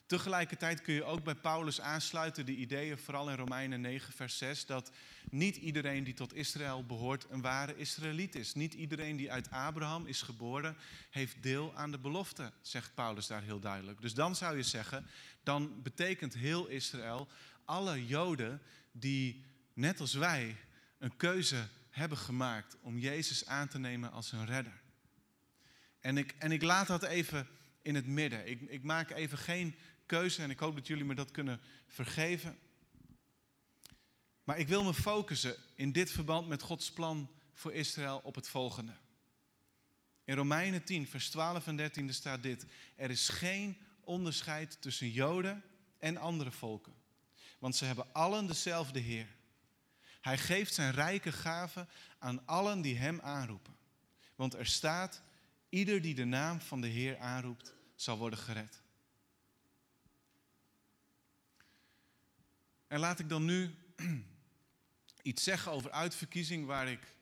Tegelijkertijd 0.06 0.82
kun 0.82 0.94
je 0.94 1.04
ook 1.04 1.24
bij 1.24 1.34
Paulus 1.34 1.80
aansluiten 1.80 2.46
de 2.46 2.54
ideeën, 2.54 2.98
vooral 2.98 3.30
in 3.30 3.36
Romeinen 3.36 3.80
9, 3.80 4.12
vers 4.12 4.38
6, 4.38 4.66
dat 4.66 4.90
niet 5.30 5.56
iedereen 5.56 6.04
die 6.04 6.14
tot 6.14 6.34
Israël 6.34 6.86
behoort 6.86 7.26
een 7.30 7.40
ware 7.40 7.76
Israëliet 7.76 8.34
is. 8.34 8.54
Niet 8.54 8.74
iedereen 8.74 9.16
die 9.16 9.32
uit 9.32 9.50
Abraham 9.50 10.06
is 10.06 10.22
geboren, 10.22 10.76
heeft 11.10 11.42
deel 11.42 11.74
aan 11.74 11.90
de 11.90 11.98
belofte, 11.98 12.52
zegt 12.60 12.94
Paulus 12.94 13.26
daar 13.26 13.42
heel 13.42 13.60
duidelijk. 13.60 14.00
Dus 14.00 14.14
dan 14.14 14.36
zou 14.36 14.56
je 14.56 14.62
zeggen, 14.62 15.06
dan 15.42 15.82
betekent 15.82 16.34
heel 16.34 16.68
Israël 16.68 17.28
alle 17.64 18.06
Joden 18.06 18.60
die, 18.92 19.44
net 19.74 20.00
als 20.00 20.14
wij, 20.14 20.56
een 20.98 21.16
keuze 21.16 21.66
hebben 21.90 22.18
gemaakt 22.18 22.76
om 22.80 22.98
Jezus 22.98 23.46
aan 23.46 23.68
te 23.68 23.78
nemen 23.78 24.12
als 24.12 24.30
hun 24.30 24.46
redder. 24.46 24.80
En 26.00 26.18
ik, 26.18 26.34
en 26.38 26.52
ik 26.52 26.62
laat 26.62 26.86
dat 26.86 27.02
even 27.02 27.48
in 27.82 27.94
het 27.94 28.06
midden. 28.06 28.48
Ik, 28.48 28.60
ik 28.60 28.82
maak 28.82 29.10
even 29.10 29.38
geen 29.38 29.74
keuze 30.18 30.42
en 30.42 30.50
ik 30.50 30.58
hoop 30.58 30.74
dat 30.74 30.86
jullie 30.86 31.04
me 31.04 31.14
dat 31.14 31.30
kunnen 31.30 31.60
vergeven. 31.86 32.58
Maar 34.44 34.58
ik 34.58 34.68
wil 34.68 34.84
me 34.84 34.94
focussen 34.94 35.56
in 35.74 35.92
dit 35.92 36.10
verband 36.10 36.48
met 36.48 36.62
Gods 36.62 36.92
plan 36.92 37.30
voor 37.52 37.72
Israël 37.72 38.20
op 38.24 38.34
het 38.34 38.48
volgende. 38.48 38.92
In 40.24 40.34
Romeinen 40.34 40.84
10, 40.84 41.06
vers 41.06 41.30
12 41.30 41.66
en 41.66 41.76
13 41.76 42.14
staat 42.14 42.42
dit. 42.42 42.66
Er 42.96 43.10
is 43.10 43.28
geen 43.28 43.76
onderscheid 44.00 44.80
tussen 44.80 45.10
Joden 45.10 45.62
en 45.98 46.16
andere 46.16 46.50
volken. 46.50 46.94
Want 47.58 47.76
ze 47.76 47.84
hebben 47.84 48.12
allen 48.12 48.46
dezelfde 48.46 49.00
Heer. 49.00 49.28
Hij 50.20 50.38
geeft 50.38 50.74
zijn 50.74 50.92
rijke 50.92 51.32
gaven 51.32 51.88
aan 52.18 52.46
allen 52.46 52.80
die 52.80 52.96
hem 52.98 53.20
aanroepen. 53.20 53.76
Want 54.34 54.54
er 54.54 54.66
staat, 54.66 55.22
ieder 55.68 56.02
die 56.02 56.14
de 56.14 56.24
naam 56.24 56.60
van 56.60 56.80
de 56.80 56.88
Heer 56.88 57.18
aanroept, 57.18 57.74
zal 57.94 58.18
worden 58.18 58.38
gered. 58.38 58.81
En 62.92 63.00
laat 63.00 63.18
ik 63.18 63.28
dan 63.28 63.44
nu 63.44 63.74
iets 65.22 65.42
zeggen 65.42 65.72
over 65.72 65.90
uitverkiezing 65.90 66.66
waar 66.66 66.88
ik 66.88 67.14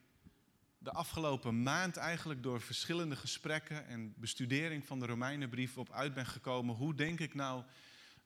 de 0.77 0.91
afgelopen 0.91 1.63
maand 1.63 1.97
eigenlijk 1.97 2.43
door 2.43 2.61
verschillende 2.61 3.15
gesprekken 3.15 3.87
en 3.87 4.13
bestudering 4.17 4.85
van 4.85 4.99
de 4.99 5.05
Romeinenbrief 5.05 5.77
op 5.77 5.91
uit 5.91 6.13
ben 6.13 6.25
gekomen. 6.25 6.75
Hoe 6.75 6.95
denk 6.95 7.19
ik 7.19 7.33
nou 7.33 7.63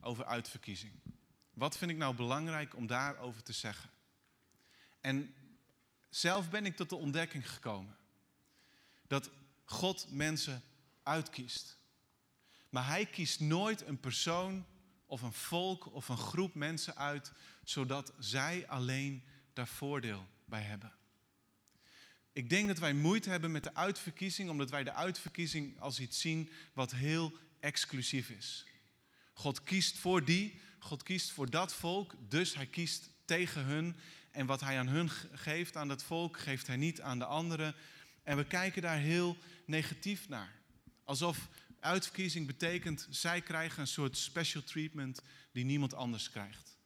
over 0.00 0.24
uitverkiezing? 0.24 0.92
Wat 1.54 1.78
vind 1.78 1.90
ik 1.90 1.96
nou 1.96 2.14
belangrijk 2.14 2.76
om 2.76 2.86
daarover 2.86 3.42
te 3.42 3.52
zeggen? 3.52 3.90
En 5.00 5.34
zelf 6.10 6.50
ben 6.50 6.66
ik 6.66 6.76
tot 6.76 6.88
de 6.88 6.96
ontdekking 6.96 7.50
gekomen 7.50 7.96
dat 9.06 9.30
God 9.64 10.06
mensen 10.10 10.62
uitkiest. 11.02 11.78
Maar 12.68 12.86
hij 12.86 13.06
kiest 13.06 13.40
nooit 13.40 13.86
een 13.86 14.00
persoon 14.00 14.66
of 15.06 15.22
een 15.22 15.32
volk 15.32 15.94
of 15.94 16.08
een 16.08 16.18
groep 16.18 16.54
mensen 16.54 16.96
uit, 16.96 17.32
zodat 17.64 18.12
zij 18.18 18.68
alleen 18.68 19.24
daar 19.52 19.68
voordeel 19.68 20.26
bij 20.44 20.62
hebben. 20.62 20.92
Ik 22.32 22.50
denk 22.50 22.66
dat 22.66 22.78
wij 22.78 22.92
moeite 22.92 23.30
hebben 23.30 23.50
met 23.50 23.64
de 23.64 23.74
uitverkiezing, 23.74 24.50
omdat 24.50 24.70
wij 24.70 24.84
de 24.84 24.92
uitverkiezing 24.92 25.80
als 25.80 26.00
iets 26.00 26.20
zien 26.20 26.50
wat 26.72 26.90
heel 26.90 27.32
exclusief 27.60 28.30
is. 28.30 28.66
God 29.32 29.62
kiest 29.62 29.98
voor 29.98 30.24
die, 30.24 30.60
God 30.78 31.02
kiest 31.02 31.30
voor 31.30 31.50
dat 31.50 31.74
volk, 31.74 32.14
dus 32.28 32.54
hij 32.54 32.66
kiest 32.66 33.10
tegen 33.24 33.64
hun. 33.64 33.96
En 34.30 34.46
wat 34.46 34.60
hij 34.60 34.78
aan 34.78 34.88
hun 34.88 35.10
geeft, 35.32 35.76
aan 35.76 35.88
dat 35.88 36.02
volk, 36.02 36.38
geeft 36.38 36.66
hij 36.66 36.76
niet 36.76 37.00
aan 37.00 37.18
de 37.18 37.24
anderen. 37.24 37.74
En 38.22 38.36
we 38.36 38.44
kijken 38.44 38.82
daar 38.82 38.98
heel 38.98 39.36
negatief 39.64 40.28
naar. 40.28 40.52
Alsof 41.04 41.48
uitverkiezing 41.86 42.46
betekent, 42.46 43.06
zij 43.10 43.40
krijgen 43.40 43.80
een 43.80 43.86
soort 43.86 44.16
special 44.16 44.62
treatment 44.62 45.20
die 45.52 45.64
niemand 45.64 45.94
anders 45.94 46.30
krijgt. 46.30 46.78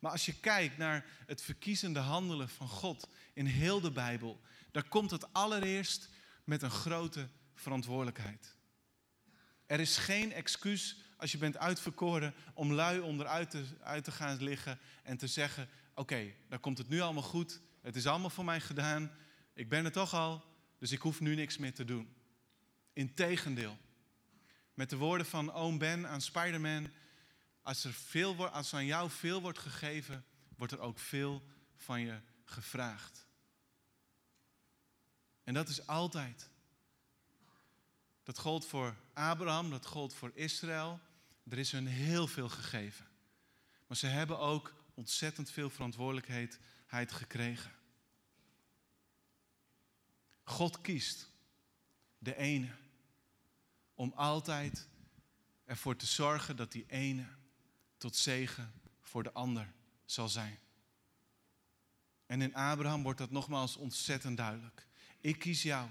Maar 0.00 0.10
als 0.10 0.26
je 0.26 0.40
kijkt 0.40 0.78
naar 0.78 1.06
het 1.26 1.42
verkiezende 1.42 1.98
handelen 1.98 2.48
van 2.48 2.68
God 2.68 3.08
in 3.32 3.46
heel 3.46 3.80
de 3.80 3.90
Bijbel, 3.90 4.40
dan 4.70 4.88
komt 4.88 5.10
het 5.10 5.32
allereerst 5.32 6.08
met 6.44 6.62
een 6.62 6.70
grote 6.70 7.28
verantwoordelijkheid. 7.54 8.56
Er 9.66 9.80
is 9.80 9.96
geen 9.96 10.32
excuus 10.32 10.96
als 11.16 11.32
je 11.32 11.38
bent 11.38 11.56
uitverkoren 11.56 12.34
om 12.54 12.72
lui 12.72 13.00
onderuit 13.00 13.50
te, 13.50 13.64
uit 13.82 14.04
te 14.04 14.12
gaan 14.12 14.42
liggen 14.42 14.78
en 15.02 15.16
te 15.16 15.26
zeggen: 15.26 15.68
Oké, 15.94 16.34
dan 16.48 16.60
komt 16.60 16.78
het 16.78 16.88
nu 16.88 17.00
allemaal 17.00 17.22
goed, 17.22 17.60
het 17.82 17.96
is 17.96 18.06
allemaal 18.06 18.30
voor 18.30 18.44
mij 18.44 18.60
gedaan, 18.60 19.10
ik 19.54 19.68
ben 19.68 19.84
er 19.84 19.92
toch 19.92 20.14
al, 20.14 20.44
dus 20.78 20.92
ik 20.92 21.00
hoef 21.00 21.20
nu 21.20 21.34
niks 21.34 21.58
meer 21.58 21.74
te 21.74 21.84
doen. 21.84 22.14
Integendeel, 22.94 23.78
met 24.74 24.90
de 24.90 24.96
woorden 24.96 25.26
van 25.26 25.52
oom 25.52 25.78
Ben 25.78 26.08
aan 26.08 26.20
Spider-Man, 26.20 26.90
als 27.62 27.84
er, 27.84 27.92
veel, 27.92 28.48
als 28.48 28.74
aan 28.74 28.86
jou 28.86 29.10
veel 29.10 29.40
wordt 29.40 29.58
gegeven, 29.58 30.24
wordt 30.56 30.72
er 30.72 30.80
ook 30.80 30.98
veel 30.98 31.42
van 31.76 32.00
je 32.00 32.20
gevraagd. 32.44 33.26
En 35.44 35.54
dat 35.54 35.68
is 35.68 35.86
altijd. 35.86 36.50
Dat 38.22 38.38
gold 38.38 38.66
voor 38.66 38.96
Abraham, 39.12 39.70
dat 39.70 39.86
gold 39.86 40.14
voor 40.14 40.30
Israël. 40.34 41.00
Er 41.48 41.58
is 41.58 41.72
hun 41.72 41.86
heel 41.86 42.26
veel 42.26 42.48
gegeven. 42.48 43.06
Maar 43.86 43.96
ze 43.96 44.06
hebben 44.06 44.38
ook 44.38 44.74
ontzettend 44.94 45.50
veel 45.50 45.70
verantwoordelijkheid 45.70 46.58
gekregen. 47.06 47.72
God 50.42 50.80
kiest 50.80 51.30
de 52.18 52.36
ene 52.36 52.68
om 53.94 54.12
altijd 54.16 54.88
ervoor 55.64 55.96
te 55.96 56.06
zorgen 56.06 56.56
dat 56.56 56.72
die 56.72 56.84
ene 56.86 57.26
tot 57.96 58.16
zegen 58.16 58.72
voor 59.00 59.22
de 59.22 59.32
ander 59.32 59.72
zal 60.04 60.28
zijn. 60.28 60.58
En 62.26 62.42
in 62.42 62.54
Abraham 62.54 63.02
wordt 63.02 63.18
dat 63.18 63.30
nogmaals 63.30 63.76
ontzettend 63.76 64.36
duidelijk. 64.36 64.86
Ik 65.20 65.38
kies 65.38 65.62
jou 65.62 65.90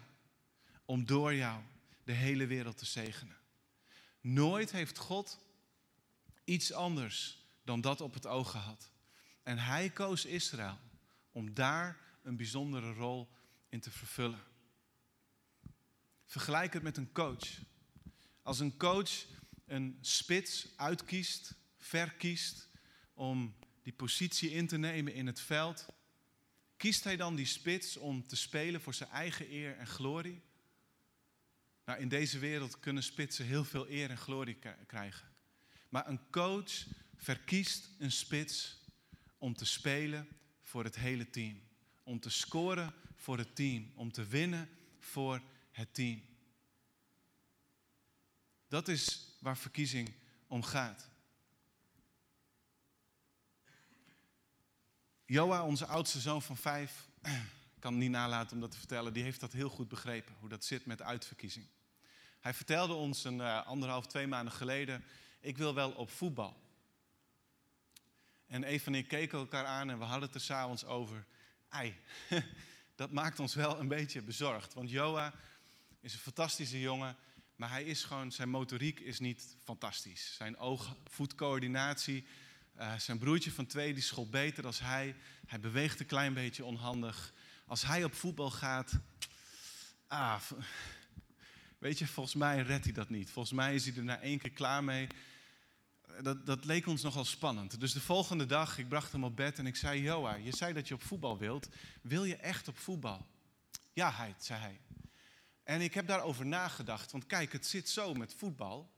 om 0.86 1.06
door 1.06 1.34
jou 1.34 1.62
de 2.04 2.12
hele 2.12 2.46
wereld 2.46 2.78
te 2.78 2.86
zegenen. 2.86 3.38
Nooit 4.22 4.72
heeft 4.72 4.98
God 4.98 5.40
iets 6.44 6.74
anders 6.74 7.46
dan 7.64 7.82
dat 7.82 8.02
op 8.02 8.14
het 8.14 8.26
oog 8.26 8.52
gehad. 8.52 8.92
En 9.44 9.58
hij 9.58 9.90
koos 9.90 10.26
Israël 10.26 10.80
om 11.32 11.54
daar 11.54 11.98
een 12.24 12.38
bijzondere 12.38 12.94
rol 12.94 13.30
in 13.70 13.80
te 13.80 13.92
vervullen. 13.92 14.44
Vergelijk 16.26 16.74
het 16.74 16.84
met 16.84 16.98
een 16.98 17.12
coach. 17.12 17.60
Als 18.44 18.60
een 18.60 18.78
coach 18.78 19.26
een 19.66 19.98
spits 20.02 20.68
uitkiest, 20.76 21.54
verkiest 21.78 22.70
om 23.14 23.56
die 23.82 23.94
positie 23.94 24.52
in 24.52 24.68
te 24.68 24.78
nemen 24.78 25.14
in 25.14 25.28
het 25.28 25.40
veld, 25.40 25.86
kiest 26.78 27.04
hij 27.04 27.16
dan 27.16 27.36
die 27.36 27.46
spits 27.46 27.98
om 27.98 28.28
te 28.28 28.36
spelen 28.36 28.82
voor 28.82 28.94
zijn 28.94 29.10
eigen 29.10 29.52
eer 29.52 29.78
en 29.78 29.88
glorie? 29.88 30.42
Nou, 31.86 32.00
in 32.00 32.10
deze 32.10 32.40
wereld 32.40 32.80
kunnen 32.80 33.04
spitsen 33.04 33.46
heel 33.46 33.64
veel 33.64 33.90
eer 33.90 34.10
en 34.10 34.18
glorie 34.18 34.58
krijgen. 34.88 35.28
Maar 35.90 36.08
een 36.08 36.30
coach 36.30 36.86
verkiest 37.16 37.90
een 37.98 38.12
spits 38.12 38.82
om 39.38 39.56
te 39.56 39.66
spelen 39.66 40.28
voor 40.62 40.84
het 40.84 40.96
hele 40.96 41.30
team. 41.30 41.62
Om 42.04 42.20
te 42.20 42.30
scoren 42.30 42.94
voor 43.16 43.38
het 43.38 43.56
team. 43.56 43.92
Om 43.96 44.12
te 44.12 44.26
winnen 44.26 44.70
voor 45.00 45.42
het 45.72 45.94
team. 45.94 46.22
Dat 48.74 48.88
is 48.88 49.28
waar 49.40 49.58
verkiezing 49.58 50.14
om 50.48 50.64
gaat. 50.64 51.10
Joa, 55.26 55.66
onze 55.66 55.86
oudste 55.86 56.20
zoon 56.20 56.42
van 56.42 56.58
vijf, 56.58 57.08
kan 57.80 57.98
niet 57.98 58.10
nalaten 58.10 58.56
om 58.56 58.62
dat 58.62 58.72
te 58.72 58.78
vertellen, 58.78 59.14
die 59.14 59.24
heeft 59.24 59.40
dat 59.40 59.52
heel 59.52 59.70
goed 59.70 59.88
begrepen, 59.88 60.36
hoe 60.40 60.50
dat 60.50 60.66
zit 60.66 60.86
met 60.86 61.02
uitverkiezing. 61.02 61.66
Hij 62.40 62.54
vertelde 62.54 62.94
ons 62.94 63.24
een 63.24 63.38
uh, 63.38 63.66
anderhalf, 63.66 64.08
twee 64.08 64.28
maanden 64.28 64.54
geleden, 64.54 65.04
ik 65.40 65.58
wil 65.58 65.74
wel 65.74 65.92
op 65.92 66.10
voetbal. 66.10 66.58
En 68.48 68.64
Eva 68.64 68.86
en 68.86 68.96
ik 68.96 69.08
keken 69.08 69.40
elkaar 69.40 69.66
aan 69.66 69.90
en 69.90 70.00
we 70.00 70.06
hadden 70.06 70.26
het 70.26 70.36
er 70.36 70.42
s'avonds 70.42 70.86
over. 70.86 71.26
Ei, 71.70 71.96
dat 72.96 73.12
maakt 73.12 73.40
ons 73.40 73.56
wel 73.56 73.80
een 73.80 73.88
beetje 73.88 74.22
bezorgd. 74.22 74.74
Want 74.74 74.90
Joa 74.90 75.34
is 76.00 76.14
een 76.14 76.20
fantastische 76.20 76.80
jongen, 76.80 77.18
maar 77.64 77.72
hij 77.72 77.84
is 77.84 78.04
gewoon, 78.04 78.32
zijn 78.32 78.50
motoriek 78.50 79.00
is 79.00 79.20
niet 79.20 79.58
fantastisch. 79.64 80.36
Zijn 80.36 80.58
oog-voetcoördinatie, 80.58 82.26
uh, 82.80 82.98
zijn 82.98 83.18
broertje 83.18 83.52
van 83.52 83.66
twee, 83.66 83.94
die 83.94 84.04
school 84.04 84.30
beter 84.30 84.64
dan 84.64 84.74
hij. 84.76 85.16
Hij 85.46 85.60
beweegt 85.60 86.00
een 86.00 86.06
klein 86.06 86.34
beetje 86.34 86.66
onhandig. 86.66 87.34
Als 87.66 87.82
hij 87.86 88.04
op 88.04 88.14
voetbal 88.14 88.52
gaat, 88.52 89.00
ah, 90.08 90.42
weet 91.78 92.00
je, 92.00 92.08
volgens 92.08 92.36
mij 92.36 92.62
redt 92.62 92.84
hij 92.84 92.94
dat 92.94 93.10
niet. 93.10 93.32
Volgens 93.32 93.54
mij 93.54 93.76
is 93.76 93.86
hij 93.86 93.96
er 93.96 94.04
na 94.04 94.20
één 94.20 94.40
keer 94.40 94.52
klaar 94.52 94.84
mee 94.84 95.08
dat, 96.22 96.46
dat 96.46 96.66
leek 96.66 96.88
ons 96.88 97.02
nogal 97.02 97.26
spannend. 97.26 97.80
Dus 97.80 97.94
de 97.94 98.02
volgende 98.02 98.46
dag, 98.46 98.78
ik 98.78 98.88
bracht 98.88 99.12
hem 99.12 99.24
op 99.24 99.36
bed 99.36 99.60
en 99.60 99.68
ik 99.68 99.76
zei: 99.76 100.02
Joa, 100.02 100.36
je 100.36 100.56
zei 100.56 100.74
dat 100.74 100.88
je 100.88 100.94
op 100.94 101.04
voetbal 101.04 101.38
wilt. 101.38 101.70
Wil 102.02 102.24
je 102.24 102.36
echt 102.36 102.68
op 102.68 102.78
voetbal? 102.78 103.26
Ja, 103.94 104.12
hij, 104.12 104.36
zei 104.38 104.60
hij. 104.60 104.80
En 105.64 105.82
ik 105.82 105.94
heb 105.94 106.08
daarover 106.08 106.46
nagedacht. 106.46 107.12
Want 107.12 107.26
kijk, 107.26 107.52
het 107.52 107.66
zit 107.66 107.90
zo 107.90 108.14
met 108.14 108.34
voetbal. 108.34 108.92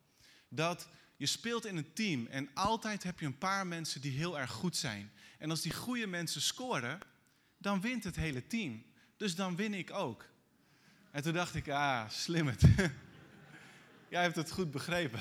Dat 0.50 0.88
je 1.18 1.26
speelt 1.26 1.66
in 1.66 1.78
een 1.78 1.94
team 1.94 2.28
en 2.28 2.50
altijd 2.54 3.04
heb 3.04 3.20
je 3.20 3.26
een 3.26 3.38
paar 3.38 3.68
mensen 3.68 4.02
die 4.02 4.12
heel 4.12 4.40
erg 4.40 4.52
goed 4.52 4.76
zijn. 4.76 5.12
En 5.38 5.50
als 5.50 5.62
die 5.62 5.74
goede 5.74 6.08
mensen 6.08 6.42
scoren, 6.42 7.00
dan 7.58 7.82
wint 7.82 8.04
het 8.04 8.16
hele 8.16 8.48
team. 8.48 8.84
Dus 9.18 9.36
dan 9.36 9.56
win 9.56 9.74
ik 9.74 9.92
ook. 9.92 10.26
En 11.12 11.22
toen 11.22 11.34
dacht 11.34 11.56
ik, 11.56 11.70
ah, 11.70 12.10
slim 12.10 12.48
het. 12.48 12.62
Jij 14.10 14.22
hebt 14.22 14.36
het 14.36 14.52
goed 14.52 14.72
begrepen. 14.72 15.20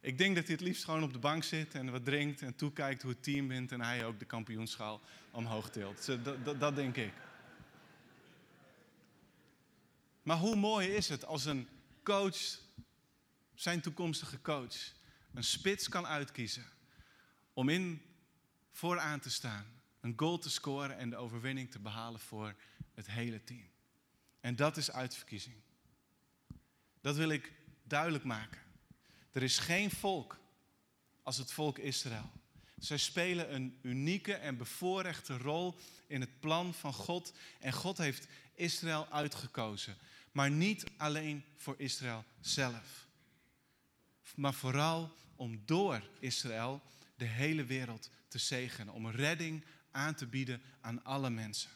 Ik 0.00 0.18
denk 0.18 0.34
dat 0.34 0.44
hij 0.44 0.54
het 0.54 0.64
liefst 0.64 0.84
gewoon 0.84 1.02
op 1.02 1.12
de 1.12 1.18
bank 1.18 1.44
zit 1.44 1.74
en 1.74 1.90
wat 1.90 2.04
drinkt 2.04 2.42
en 2.42 2.54
toekijkt 2.54 3.02
hoe 3.02 3.10
het 3.10 3.22
team 3.22 3.48
wint 3.48 3.72
en 3.72 3.80
hij 3.80 4.04
ook 4.04 4.18
de 4.18 4.24
kampioenschaal 4.24 5.00
omhoog 5.30 5.70
tilt. 5.70 6.06
Dat, 6.06 6.44
dat, 6.44 6.60
dat 6.60 6.76
denk 6.76 6.96
ik. 6.96 7.12
Maar 10.22 10.36
hoe 10.36 10.56
mooi 10.56 10.88
is 10.88 11.08
het 11.08 11.24
als 11.24 11.44
een 11.44 11.68
coach, 12.02 12.58
zijn 13.54 13.80
toekomstige 13.80 14.40
coach, 14.40 14.92
een 15.34 15.44
spits 15.44 15.88
kan 15.88 16.06
uitkiezen 16.06 16.64
om 17.52 17.68
in 17.68 18.02
vooraan 18.70 19.20
te 19.20 19.30
staan, 19.30 19.66
een 20.00 20.12
goal 20.16 20.38
te 20.38 20.50
scoren 20.50 20.96
en 20.96 21.10
de 21.10 21.16
overwinning 21.16 21.70
te 21.70 21.78
behalen 21.78 22.20
voor 22.20 22.54
het 22.94 23.06
hele 23.06 23.44
team. 23.44 23.70
En 24.40 24.56
dat 24.56 24.76
is 24.76 24.90
uitverkiezing. 24.90 25.56
Dat 27.00 27.16
wil 27.16 27.28
ik 27.28 27.52
duidelijk 27.82 28.24
maken. 28.24 28.60
Er 29.32 29.42
is 29.42 29.58
geen 29.58 29.90
volk 29.90 30.38
als 31.22 31.36
het 31.36 31.52
volk 31.52 31.78
Israël. 31.78 32.30
Zij 32.78 32.96
spelen 32.96 33.54
een 33.54 33.78
unieke 33.82 34.34
en 34.34 34.56
bevoorrechte 34.56 35.38
rol 35.38 35.78
in 36.06 36.20
het 36.20 36.40
plan 36.40 36.74
van 36.74 36.92
God. 36.92 37.32
En 37.60 37.72
God 37.72 37.98
heeft 37.98 38.26
Israël 38.54 39.06
uitgekozen. 39.10 39.96
Maar 40.32 40.50
niet 40.50 40.84
alleen 40.96 41.44
voor 41.56 41.74
Israël 41.78 42.24
zelf. 42.40 43.06
Maar 44.34 44.54
vooral 44.54 45.14
om 45.36 45.62
door 45.64 46.08
Israël 46.18 46.82
de 47.16 47.24
hele 47.24 47.64
wereld 47.64 48.10
te 48.28 48.38
zegenen. 48.38 48.94
Om 48.94 49.10
redding 49.10 49.64
aan 49.90 50.14
te 50.14 50.26
bieden 50.26 50.62
aan 50.80 51.04
alle 51.04 51.30
mensen. 51.30 51.70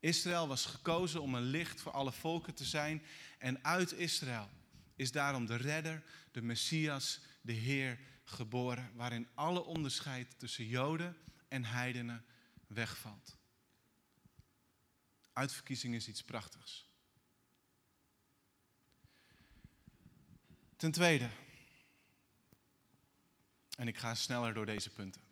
Israël 0.00 0.48
was 0.48 0.66
gekozen 0.66 1.22
om 1.22 1.34
een 1.34 1.42
licht 1.42 1.80
voor 1.80 1.92
alle 1.92 2.12
volken 2.12 2.54
te 2.54 2.64
zijn. 2.64 3.02
En 3.38 3.64
uit 3.64 3.92
Israël 3.92 4.48
is 4.96 5.12
daarom 5.12 5.46
de 5.46 5.56
redder, 5.56 6.02
de 6.32 6.42
Messias, 6.42 7.20
de 7.40 7.52
Heer 7.52 7.98
geboren, 8.24 8.90
waarin 8.94 9.28
alle 9.34 9.64
onderscheid 9.64 10.38
tussen 10.38 10.66
Joden 10.66 11.16
en 11.48 11.64
heidenen 11.64 12.24
wegvalt. 12.66 13.36
Uitverkiezing 15.32 15.94
is 15.94 16.08
iets 16.08 16.22
prachtigs. 16.22 16.87
Ten 20.78 20.92
tweede, 20.92 21.28
en 23.76 23.88
ik 23.88 23.98
ga 23.98 24.14
sneller 24.14 24.54
door 24.54 24.66
deze 24.66 24.90
punten. 24.90 25.22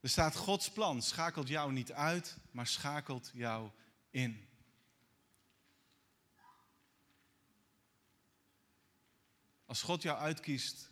Er 0.00 0.08
staat 0.08 0.36
Gods 0.36 0.70
plan 0.70 1.02
schakelt 1.02 1.48
jou 1.48 1.72
niet 1.72 1.92
uit, 1.92 2.36
maar 2.50 2.66
schakelt 2.66 3.30
jou 3.34 3.70
in. 4.10 4.48
Als 9.64 9.82
God 9.82 10.02
jou 10.02 10.18
uitkiest, 10.18 10.90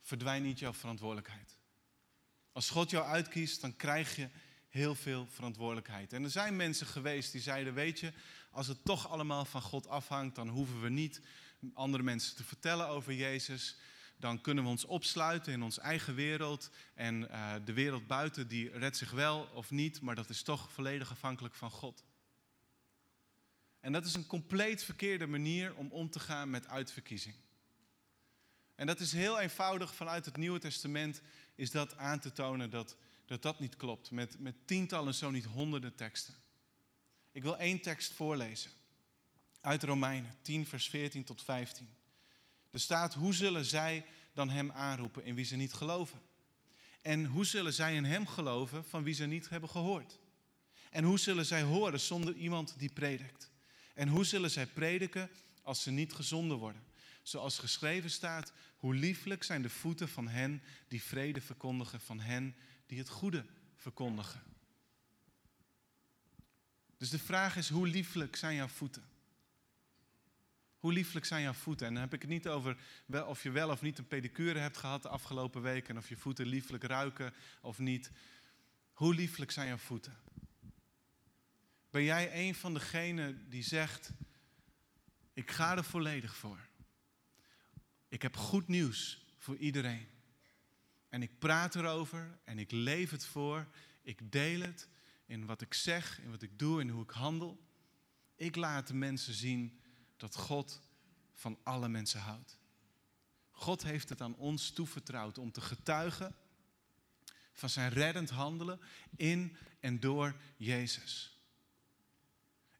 verdwijnt 0.00 0.44
niet 0.44 0.58
jouw 0.58 0.74
verantwoordelijkheid. 0.74 1.56
Als 2.52 2.70
God 2.70 2.90
jou 2.90 3.06
uitkiest, 3.06 3.60
dan 3.60 3.76
krijg 3.76 4.16
je 4.16 4.30
heel 4.68 4.94
veel 4.94 5.26
verantwoordelijkheid. 5.26 6.12
En 6.12 6.24
er 6.24 6.30
zijn 6.30 6.56
mensen 6.56 6.86
geweest 6.86 7.32
die 7.32 7.40
zeiden: 7.40 7.74
Weet 7.74 8.00
je, 8.00 8.12
als 8.56 8.66
het 8.66 8.84
toch 8.84 9.08
allemaal 9.08 9.44
van 9.44 9.62
God 9.62 9.88
afhangt, 9.88 10.34
dan 10.34 10.48
hoeven 10.48 10.80
we 10.80 10.88
niet 10.88 11.20
andere 11.74 12.02
mensen 12.02 12.36
te 12.36 12.44
vertellen 12.44 12.88
over 12.88 13.12
Jezus. 13.12 13.76
Dan 14.18 14.40
kunnen 14.40 14.64
we 14.64 14.70
ons 14.70 14.84
opsluiten 14.84 15.52
in 15.52 15.62
onze 15.62 15.80
eigen 15.80 16.14
wereld. 16.14 16.70
En 16.94 17.22
uh, 17.22 17.54
de 17.64 17.72
wereld 17.72 18.06
buiten, 18.06 18.48
die 18.48 18.70
redt 18.70 18.96
zich 18.96 19.10
wel 19.10 19.48
of 19.54 19.70
niet, 19.70 20.00
maar 20.00 20.14
dat 20.14 20.28
is 20.28 20.42
toch 20.42 20.72
volledig 20.72 21.10
afhankelijk 21.10 21.54
van 21.54 21.70
God. 21.70 22.04
En 23.80 23.92
dat 23.92 24.04
is 24.04 24.14
een 24.14 24.26
compleet 24.26 24.84
verkeerde 24.84 25.26
manier 25.26 25.74
om 25.74 25.90
om 25.90 26.10
te 26.10 26.20
gaan 26.20 26.50
met 26.50 26.68
uitverkiezing. 26.68 27.34
En 28.74 28.86
dat 28.86 29.00
is 29.00 29.12
heel 29.12 29.40
eenvoudig 29.40 29.94
vanuit 29.94 30.24
het 30.24 30.36
Nieuwe 30.36 30.58
Testament 30.58 31.22
is 31.54 31.70
dat 31.70 31.96
aan 31.96 32.20
te 32.20 32.32
tonen 32.32 32.70
dat 32.70 32.96
dat, 33.26 33.42
dat 33.42 33.60
niet 33.60 33.76
klopt. 33.76 34.10
Met, 34.10 34.38
met 34.38 34.66
tientallen, 34.66 35.14
zo 35.14 35.30
niet 35.30 35.44
honderden 35.44 35.94
teksten. 35.94 36.34
Ik 37.36 37.42
wil 37.42 37.56
één 37.56 37.80
tekst 37.80 38.12
voorlezen. 38.12 38.70
Uit 39.60 39.82
Romeinen 39.82 40.34
10, 40.42 40.66
vers 40.66 40.88
14 40.88 41.24
tot 41.24 41.42
15. 41.42 41.88
Er 42.70 42.80
staat, 42.80 43.14
hoe 43.14 43.34
zullen 43.34 43.64
zij 43.64 44.04
dan 44.32 44.48
hem 44.48 44.70
aanroepen 44.70 45.24
in 45.24 45.34
wie 45.34 45.44
ze 45.44 45.56
niet 45.56 45.72
geloven? 45.72 46.20
En 47.02 47.24
hoe 47.24 47.44
zullen 47.44 47.72
zij 47.72 47.94
in 47.94 48.04
hem 48.04 48.26
geloven 48.26 48.84
van 48.84 49.02
wie 49.02 49.14
ze 49.14 49.26
niet 49.26 49.48
hebben 49.48 49.68
gehoord? 49.68 50.18
En 50.90 51.04
hoe 51.04 51.18
zullen 51.18 51.46
zij 51.46 51.62
horen 51.62 52.00
zonder 52.00 52.34
iemand 52.34 52.74
die 52.78 52.92
predikt? 52.92 53.50
En 53.94 54.08
hoe 54.08 54.24
zullen 54.24 54.50
zij 54.50 54.66
prediken 54.66 55.30
als 55.62 55.82
ze 55.82 55.90
niet 55.90 56.12
gezonden 56.12 56.56
worden? 56.56 56.82
Zoals 57.22 57.58
geschreven 57.58 58.10
staat, 58.10 58.52
hoe 58.76 58.94
lieflijk 58.94 59.44
zijn 59.44 59.62
de 59.62 59.70
voeten 59.70 60.08
van 60.08 60.28
hen 60.28 60.62
die 60.88 61.02
vrede 61.02 61.40
verkondigen, 61.40 62.00
van 62.00 62.20
hen 62.20 62.56
die 62.86 62.98
het 62.98 63.08
goede 63.08 63.44
verkondigen. 63.74 64.55
Dus 66.96 67.10
de 67.10 67.18
vraag 67.18 67.56
is, 67.56 67.68
hoe 67.68 67.88
lieflijk 67.88 68.36
zijn 68.36 68.54
jouw 68.54 68.68
voeten? 68.68 69.04
Hoe 70.78 70.92
lieflijk 70.92 71.26
zijn 71.26 71.42
jouw 71.42 71.52
voeten? 71.52 71.86
En 71.86 71.92
dan 71.92 72.02
heb 72.02 72.14
ik 72.14 72.20
het 72.20 72.30
niet 72.30 72.48
over 72.48 72.76
of 73.26 73.42
je 73.42 73.50
wel 73.50 73.70
of 73.70 73.82
niet 73.82 73.98
een 73.98 74.06
pedicure 74.06 74.58
hebt 74.58 74.76
gehad 74.76 75.02
de 75.02 75.08
afgelopen 75.08 75.62
weken 75.62 75.88
en 75.88 75.96
of 75.96 76.08
je 76.08 76.16
voeten 76.16 76.46
lieflijk 76.46 76.84
ruiken 76.84 77.34
of 77.60 77.78
niet. 77.78 78.10
Hoe 78.92 79.14
lieflijk 79.14 79.50
zijn 79.50 79.68
jouw 79.68 79.76
voeten? 79.76 80.16
Ben 81.90 82.02
jij 82.02 82.46
een 82.46 82.54
van 82.54 82.74
degenen 82.74 83.48
die 83.48 83.62
zegt: 83.62 84.10
Ik 85.32 85.50
ga 85.50 85.76
er 85.76 85.84
volledig 85.84 86.36
voor. 86.36 86.58
Ik 88.08 88.22
heb 88.22 88.36
goed 88.36 88.68
nieuws 88.68 89.24
voor 89.38 89.56
iedereen. 89.56 90.06
En 91.08 91.22
ik 91.22 91.38
praat 91.38 91.74
erover 91.74 92.38
en 92.44 92.58
ik 92.58 92.70
leef 92.70 93.10
het 93.10 93.26
voor. 93.26 93.66
Ik 94.02 94.32
deel 94.32 94.60
het 94.60 94.88
in 95.26 95.46
wat 95.46 95.60
ik 95.60 95.74
zeg, 95.74 96.20
in 96.20 96.30
wat 96.30 96.42
ik 96.42 96.58
doe 96.58 96.80
en 96.80 96.88
hoe 96.88 97.02
ik 97.02 97.10
handel. 97.10 97.64
Ik 98.34 98.56
laat 98.56 98.86
de 98.86 98.94
mensen 98.94 99.34
zien 99.34 99.80
dat 100.16 100.36
God 100.36 100.80
van 101.32 101.58
alle 101.62 101.88
mensen 101.88 102.20
houdt. 102.20 102.58
God 103.50 103.82
heeft 103.82 104.08
het 104.08 104.20
aan 104.20 104.36
ons 104.36 104.70
toevertrouwd 104.70 105.38
om 105.38 105.52
te 105.52 105.60
getuigen 105.60 106.34
van 107.52 107.70
zijn 107.70 107.90
reddend 107.90 108.30
handelen 108.30 108.80
in 109.16 109.56
en 109.80 110.00
door 110.00 110.36
Jezus. 110.56 111.38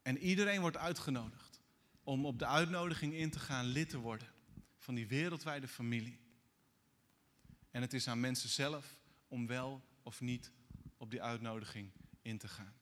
En 0.02 0.18
iedereen 0.18 0.60
wordt 0.60 0.76
uitgenodigd 0.76 1.60
om 2.02 2.26
op 2.26 2.38
de 2.38 2.46
uitnodiging 2.46 3.14
in 3.14 3.30
te 3.30 3.38
gaan 3.38 3.64
lid 3.64 3.88
te 3.88 3.98
worden 3.98 4.32
van 4.76 4.94
die 4.94 5.06
wereldwijde 5.06 5.68
familie. 5.68 6.18
En 7.70 7.80
het 7.80 7.92
is 7.92 8.08
aan 8.08 8.20
mensen 8.20 8.48
zelf 8.48 8.98
om 9.28 9.46
wel 9.46 9.84
of 10.02 10.20
niet 10.20 10.52
op 10.96 11.10
die 11.10 11.22
uitnodiging 11.22 11.90
in 12.26 12.38
te 12.38 12.48
gaan. 12.48 12.74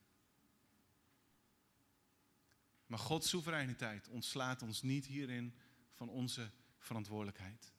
Maar 2.87 2.98
Gods 2.98 3.28
soevereiniteit 3.28 4.09
ontslaat 4.09 4.62
ons 4.62 4.83
niet 4.83 5.07
hierin 5.07 5.54
van 5.92 6.09
onze 6.09 6.50
verantwoordelijkheid. 6.78 7.72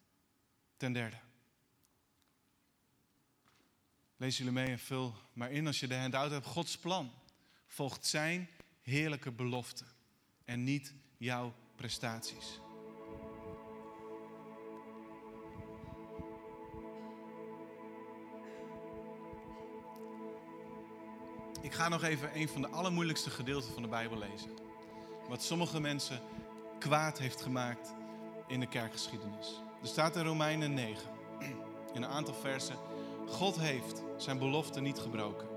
Ten 0.78 0.94
derde. 0.94 1.20
Lees 4.18 4.38
jullie 4.38 4.52
mee 4.52 4.68
en 4.68 4.80
vul 4.80 5.16
maar 5.34 5.52
in 5.52 5.68
als 5.68 5.80
je 5.80 5.88
de 5.88 5.96
handout 5.96 6.32
hebt. 6.32 6.46
Gods 6.46 6.78
plan 6.78 7.12
volgt 7.66 8.06
zijn 8.06 8.50
heerlijke 8.82 9.32
belofte 9.32 9.86
en 10.46 10.64
niet 10.64 10.94
jouw 11.18 11.56
prestaties. 11.76 12.60
Ik 21.66 21.74
ga 21.74 21.90
nog 21.90 22.04
even 22.04 22.30
een 22.34 22.48
van 22.48 22.62
de 22.62 22.68
allermoeilijkste 22.68 23.30
gedeelten 23.30 23.74
van 23.74 23.82
de 23.82 23.88
Bijbel 23.88 24.18
lezen. 24.18 24.52
Wat 25.30 25.44
sommige 25.44 25.80
mensen 25.80 26.20
kwaad 26.80 27.18
heeft 27.18 27.42
gemaakt 27.42 27.94
in 28.48 28.60
de 28.60 28.68
kerkgeschiedenis. 28.68 29.62
Er 29.82 29.88
staat 29.88 30.16
in 30.16 30.26
Romeinen 30.26 30.74
9, 30.74 31.10
in 31.94 32.04
een 32.04 32.10
aantal 32.10 32.34
versen. 32.34 32.76
God 33.28 33.60
heeft 33.60 34.02
zijn 34.18 34.38
belofte 34.38 34.82
niet 34.82 35.00
gebroken. 35.00 35.48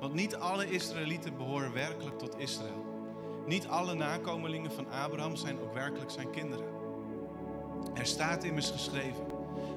Want 0.00 0.14
niet 0.14 0.36
alle 0.36 0.70
Israëlieten 0.70 1.36
behoren 1.36 1.72
werkelijk 1.72 2.18
tot 2.18 2.38
Israël. 2.38 2.84
Niet 3.46 3.66
alle 3.66 3.94
nakomelingen 3.94 4.72
van 4.72 4.90
Abraham 4.90 5.36
zijn 5.36 5.60
ook 5.60 5.74
werkelijk 5.74 6.10
zijn 6.10 6.30
kinderen. 6.30 6.68
Er 7.94 8.06
staat 8.06 8.44
immers 8.44 8.70
geschreven: 8.70 9.26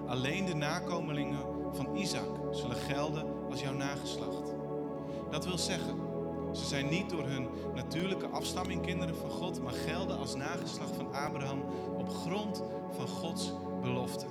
alleen 0.07 0.45
de 0.45 0.55
nakomelingen 0.55 1.45
van 1.73 1.95
Isaac 1.95 2.37
zullen 2.51 2.77
gelden 2.77 3.49
als 3.49 3.61
jouw 3.61 3.73
nageslacht. 3.73 4.50
Dat 5.31 5.45
wil 5.45 5.57
zeggen, 5.57 5.95
ze 6.53 6.65
zijn 6.65 6.89
niet 6.89 7.09
door 7.09 7.23
hun 7.23 7.47
natuurlijke 7.75 8.27
afstamming 8.27 8.81
kinderen 8.81 9.15
van 9.15 9.29
God, 9.29 9.63
maar 9.63 9.73
gelden 9.73 10.17
als 10.17 10.35
nageslacht 10.35 10.95
van 10.95 11.13
Abraham 11.13 11.63
op 11.97 12.09
grond 12.09 12.63
van 12.89 13.07
Gods 13.07 13.53
belofte. 13.81 14.25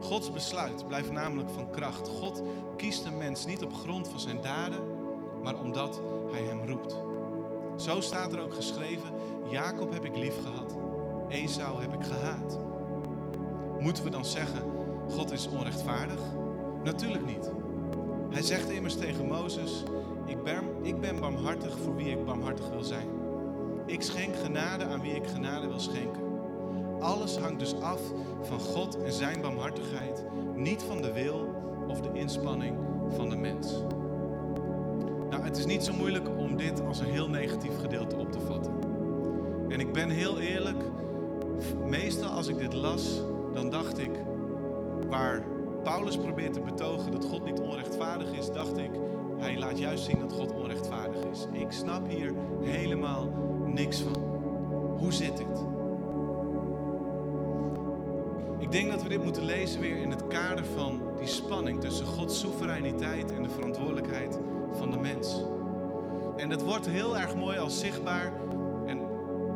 Gods 0.00 0.32
besluit 0.32 0.86
blijft 0.86 1.10
namelijk 1.10 1.50
van 1.50 1.70
kracht. 1.70 2.08
God 2.08 2.42
kiest 2.76 3.04
een 3.04 3.18
mens 3.18 3.46
niet 3.46 3.64
op 3.64 3.74
grond 3.74 4.08
van 4.08 4.20
zijn 4.20 4.40
daden, 4.40 4.80
maar 5.42 5.60
omdat 5.60 6.00
hij 6.32 6.42
hem 6.42 6.66
roept. 6.66 6.96
Zo 7.76 8.00
staat 8.00 8.32
er 8.32 8.40
ook 8.40 8.54
geschreven: 8.54 9.10
Jacob 9.50 9.92
heb 9.92 10.04
ik 10.04 10.16
lief 10.16 10.42
gehad, 10.42 10.76
Esau 11.28 11.80
heb 11.80 11.94
ik 11.94 12.04
gehaat. 12.04 12.58
Moeten 13.80 14.04
we 14.04 14.10
dan 14.10 14.24
zeggen: 14.24 14.62
God 15.10 15.32
is 15.32 15.48
onrechtvaardig? 15.48 16.20
Natuurlijk 16.84 17.26
niet. 17.26 17.50
Hij 18.36 18.44
zegt 18.44 18.70
immers 18.70 18.96
tegen 18.96 19.26
Mozes: 19.26 19.82
ik 20.26 20.42
ben, 20.42 20.64
ik 20.82 21.00
ben 21.00 21.20
barmhartig 21.20 21.78
voor 21.78 21.96
wie 21.96 22.10
ik 22.10 22.24
barmhartig 22.24 22.68
wil 22.68 22.82
zijn. 22.82 23.08
Ik 23.86 24.02
schenk 24.02 24.36
genade 24.36 24.84
aan 24.84 25.00
wie 25.00 25.14
ik 25.14 25.26
genade 25.26 25.66
wil 25.66 25.80
schenken. 25.80 26.22
Alles 27.00 27.36
hangt 27.36 27.58
dus 27.58 27.80
af 27.80 28.00
van 28.42 28.60
God 28.60 29.02
en 29.02 29.12
zijn 29.12 29.40
barmhartigheid, 29.40 30.24
niet 30.54 30.82
van 30.82 31.02
de 31.02 31.12
wil 31.12 31.54
of 31.88 32.00
de 32.00 32.10
inspanning 32.12 32.76
van 33.08 33.28
de 33.28 33.36
mens. 33.36 33.72
Nou, 35.30 35.42
het 35.42 35.56
is 35.56 35.66
niet 35.66 35.84
zo 35.84 35.92
moeilijk 35.92 36.28
om 36.38 36.56
dit 36.56 36.80
als 36.86 36.98
een 36.98 37.10
heel 37.10 37.28
negatief 37.28 37.78
gedeelte 37.80 38.16
op 38.16 38.32
te 38.32 38.40
vatten. 38.40 38.74
En 39.68 39.80
ik 39.80 39.92
ben 39.92 40.10
heel 40.10 40.38
eerlijk, 40.38 40.82
meestal 41.86 42.30
als 42.30 42.48
ik 42.48 42.58
dit 42.58 42.72
las, 42.72 43.22
dan 43.52 43.70
dacht 43.70 43.98
ik, 43.98 44.10
waar 45.08 45.55
Paulus 45.86 46.16
probeert 46.16 46.52
te 46.52 46.60
betogen 46.60 47.12
dat 47.12 47.24
God 47.24 47.44
niet 47.44 47.60
onrechtvaardig 47.60 48.32
is, 48.32 48.50
dacht 48.52 48.78
ik, 48.78 48.90
hij 49.38 49.58
laat 49.58 49.78
juist 49.78 50.04
zien 50.04 50.18
dat 50.18 50.32
God 50.32 50.52
onrechtvaardig 50.52 51.24
is. 51.24 51.46
Ik 51.52 51.72
snap 51.72 52.08
hier 52.08 52.34
helemaal 52.62 53.32
niks 53.64 54.00
van. 54.00 54.22
Hoe 54.98 55.12
zit 55.12 55.36
dit? 55.36 55.64
Ik 58.58 58.70
denk 58.70 58.90
dat 58.90 59.02
we 59.02 59.08
dit 59.08 59.24
moeten 59.24 59.44
lezen 59.44 59.80
weer 59.80 59.96
in 59.96 60.10
het 60.10 60.26
kader 60.26 60.64
van 60.64 61.00
die 61.18 61.26
spanning 61.26 61.80
tussen 61.80 62.06
Gods 62.06 62.40
soevereiniteit 62.40 63.32
en 63.32 63.42
de 63.42 63.50
verantwoordelijkheid 63.50 64.38
van 64.72 64.90
de 64.90 64.98
mens. 64.98 65.44
En 66.36 66.48
dat 66.48 66.62
wordt 66.62 66.86
heel 66.86 67.18
erg 67.18 67.36
mooi 67.36 67.58
als 67.58 67.80
zichtbaar. 67.80 68.32
En 68.86 69.00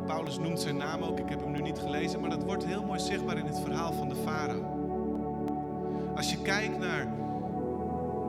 Paulus 0.06 0.38
noemt 0.38 0.60
zijn 0.60 0.76
naam 0.76 1.02
ook, 1.02 1.18
ik 1.18 1.28
heb 1.28 1.40
hem 1.40 1.52
nu 1.52 1.60
niet 1.60 1.78
gelezen, 1.78 2.20
maar 2.20 2.30
dat 2.30 2.44
wordt 2.44 2.66
heel 2.66 2.84
mooi 2.84 3.00
zichtbaar 3.00 3.38
in 3.38 3.46
het 3.46 3.60
verhaal 3.60 3.92
van 3.92 4.08
de 4.08 4.16
farao. 4.16 4.79
Als 6.20 6.30
je 6.30 6.38
kijkt 6.38 6.78
naar 6.78 7.06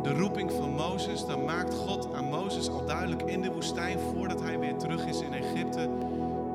de 0.03 0.13
roeping 0.13 0.51
van 0.51 0.69
Mozes, 0.69 1.25
dan 1.25 1.45
maakt 1.45 1.73
God 1.73 2.13
aan 2.13 2.25
Mozes 2.25 2.69
al 2.69 2.85
duidelijk 2.85 3.21
in 3.21 3.41
de 3.41 3.51
woestijn, 3.51 3.99
voordat 3.99 4.41
hij 4.41 4.59
weer 4.59 4.77
terug 4.77 5.05
is 5.05 5.21
in 5.21 5.33
Egypte, 5.33 5.89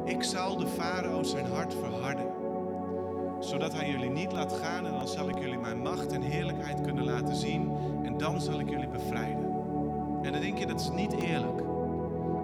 ik 0.04 0.22
zal 0.22 0.56
de 0.56 0.66
farao 0.66 1.22
zijn 1.22 1.46
hart 1.46 1.74
verharden, 1.74 2.26
zodat 3.40 3.72
hij 3.72 3.90
jullie 3.90 4.10
niet 4.10 4.32
laat 4.32 4.52
gaan 4.52 4.86
en 4.86 4.92
dan 4.92 5.08
zal 5.08 5.28
ik 5.28 5.38
jullie 5.38 5.58
mijn 5.58 5.78
macht 5.78 6.12
en 6.12 6.22
heerlijkheid 6.22 6.80
kunnen 6.80 7.04
laten 7.04 7.36
zien 7.36 7.72
en 8.04 8.18
dan 8.18 8.40
zal 8.40 8.60
ik 8.60 8.70
jullie 8.70 8.88
bevrijden. 8.88 9.44
En 10.22 10.32
dan 10.32 10.40
denk 10.40 10.58
je, 10.58 10.66
dat 10.66 10.80
is 10.80 10.90
niet 10.90 11.12
eerlijk. 11.12 11.62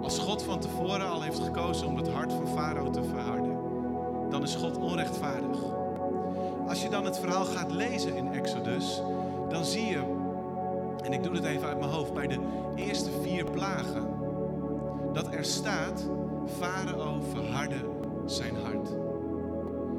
Als 0.01 0.19
God 0.19 0.43
van 0.43 0.59
tevoren 0.59 1.09
al 1.09 1.21
heeft 1.21 1.39
gekozen 1.39 1.87
om 1.87 1.97
het 1.97 2.09
hart 2.09 2.33
van 2.33 2.47
farao 2.47 2.89
te 2.89 3.03
verharden, 3.03 3.57
dan 4.29 4.41
is 4.41 4.55
God 4.55 4.77
onrechtvaardig. 4.77 5.72
Als 6.67 6.81
je 6.81 6.89
dan 6.89 7.05
het 7.05 7.19
verhaal 7.19 7.45
gaat 7.45 7.71
lezen 7.71 8.15
in 8.15 8.33
Exodus, 8.33 9.01
dan 9.49 9.65
zie 9.65 9.85
je, 9.85 10.01
en 11.03 11.13
ik 11.13 11.23
doe 11.23 11.35
het 11.35 11.45
even 11.45 11.67
uit 11.67 11.79
mijn 11.79 11.91
hoofd, 11.91 12.13
bij 12.13 12.27
de 12.27 12.39
eerste 12.75 13.09
vier 13.21 13.51
plagen, 13.51 14.07
dat 15.13 15.33
er 15.33 15.45
staat, 15.45 16.09
Farao 16.57 17.21
verhardde 17.31 17.89
zijn 18.25 18.55
hart. 18.55 18.89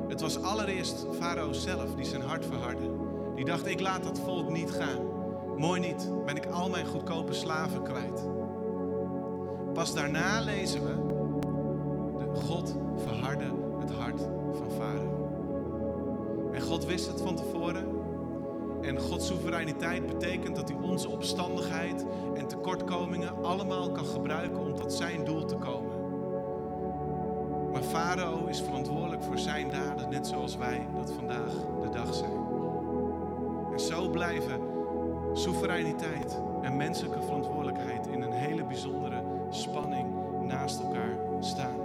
Het 0.09 0.21
was 0.21 0.43
allereerst 0.43 1.07
Farao 1.19 1.53
zelf 1.53 1.95
die 1.95 2.05
zijn 2.05 2.23
hart 2.23 2.47
verhardde. 2.47 2.91
Die 3.35 3.45
dacht, 3.45 3.67
ik 3.67 3.81
laat 3.81 4.03
dat 4.03 4.19
volk 4.19 4.51
niet 4.51 4.71
gaan. 4.71 5.13
Mooi 5.57 5.81
niet, 5.81 6.11
ben 6.25 6.37
ik 6.37 6.47
al 6.47 6.69
mijn 6.69 6.87
goedkope 6.87 7.33
slaven 7.33 7.83
kwijt. 7.83 8.23
Pas 9.73 9.95
daarna 9.95 10.41
lezen 10.41 10.85
we, 10.85 10.95
de 12.19 12.41
God 12.41 12.77
God 16.75 16.85
wist 16.85 17.07
het 17.07 17.21
van 17.21 17.37
tevoren. 17.37 17.87
En 18.83 19.01
Gods 19.01 19.27
soevereiniteit 19.27 20.07
betekent 20.07 20.57
dat 20.57 20.69
hij 20.69 20.79
onze 20.79 21.09
opstandigheid 21.09 22.07
en 22.35 22.47
tekortkomingen 22.47 23.43
allemaal 23.43 23.93
kan 23.93 24.05
gebruiken 24.05 24.61
om 24.61 24.75
tot 24.75 24.93
zijn 24.93 25.25
doel 25.25 25.45
te 25.45 25.55
komen. 25.55 25.93
Maar 27.73 27.83
Farao 27.83 28.47
is 28.47 28.61
verantwoordelijk 28.61 29.23
voor 29.23 29.39
zijn 29.39 29.71
daden, 29.71 30.11
net 30.11 30.27
zoals 30.27 30.57
wij 30.57 30.87
dat 30.95 31.13
vandaag 31.13 31.53
de 31.83 31.89
dag 31.91 32.15
zijn. 32.15 32.47
En 33.73 33.81
zo 33.81 34.09
blijven 34.09 34.61
soevereiniteit 35.33 36.41
en 36.63 36.77
menselijke 36.77 37.23
verantwoordelijkheid 37.23 38.07
in 38.07 38.23
een 38.23 38.33
hele 38.33 38.65
bijzondere 38.65 39.23
spanning 39.51 40.09
naast 40.43 40.81
elkaar 40.81 41.19
staan. 41.41 41.84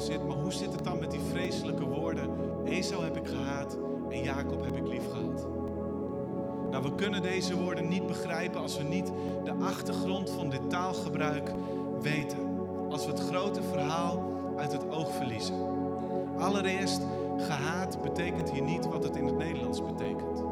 Zit, 0.00 0.26
maar 0.26 0.36
hoe 0.36 0.52
zit 0.52 0.72
het 0.72 0.84
dan 0.84 0.98
met 0.98 1.10
die 1.10 1.20
vreselijke 1.30 1.84
woorden? 1.84 2.30
Esau 2.64 3.04
heb 3.04 3.16
ik 3.16 3.26
gehaat 3.26 3.76
en 4.10 4.22
Jacob 4.22 4.64
heb 4.64 4.76
ik 4.76 4.86
lief 4.86 5.10
gehad. 5.10 5.46
Nou, 6.70 6.82
we 6.82 6.94
kunnen 6.94 7.22
deze 7.22 7.56
woorden 7.62 7.88
niet 7.88 8.06
begrijpen 8.06 8.60
als 8.60 8.76
we 8.76 8.82
niet 8.82 9.12
de 9.44 9.54
achtergrond 9.60 10.30
van 10.30 10.50
dit 10.50 10.70
taalgebruik 10.70 11.50
weten. 12.00 12.38
Als 12.90 13.04
we 13.04 13.10
het 13.10 13.20
grote 13.20 13.62
verhaal 13.62 14.22
uit 14.56 14.72
het 14.72 14.90
oog 14.90 15.14
verliezen. 15.14 15.54
Allereerst, 16.38 17.02
gehaat 17.38 18.02
betekent 18.02 18.50
hier 18.50 18.62
niet 18.62 18.86
wat 18.86 19.02
het 19.02 19.16
in 19.16 19.26
het 19.26 19.36
Nederlands 19.36 19.84
betekent. 19.84 20.42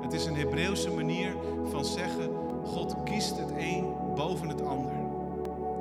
Het 0.00 0.12
is 0.12 0.26
een 0.26 0.36
Hebreeuwse 0.36 0.90
manier 0.90 1.36
van 1.64 1.84
zeggen, 1.84 2.30
God 2.64 2.96
kiest 3.04 3.38
het 3.38 3.50
een 3.58 3.94
boven 4.14 4.48
het 4.48 4.62
ander. 4.62 4.92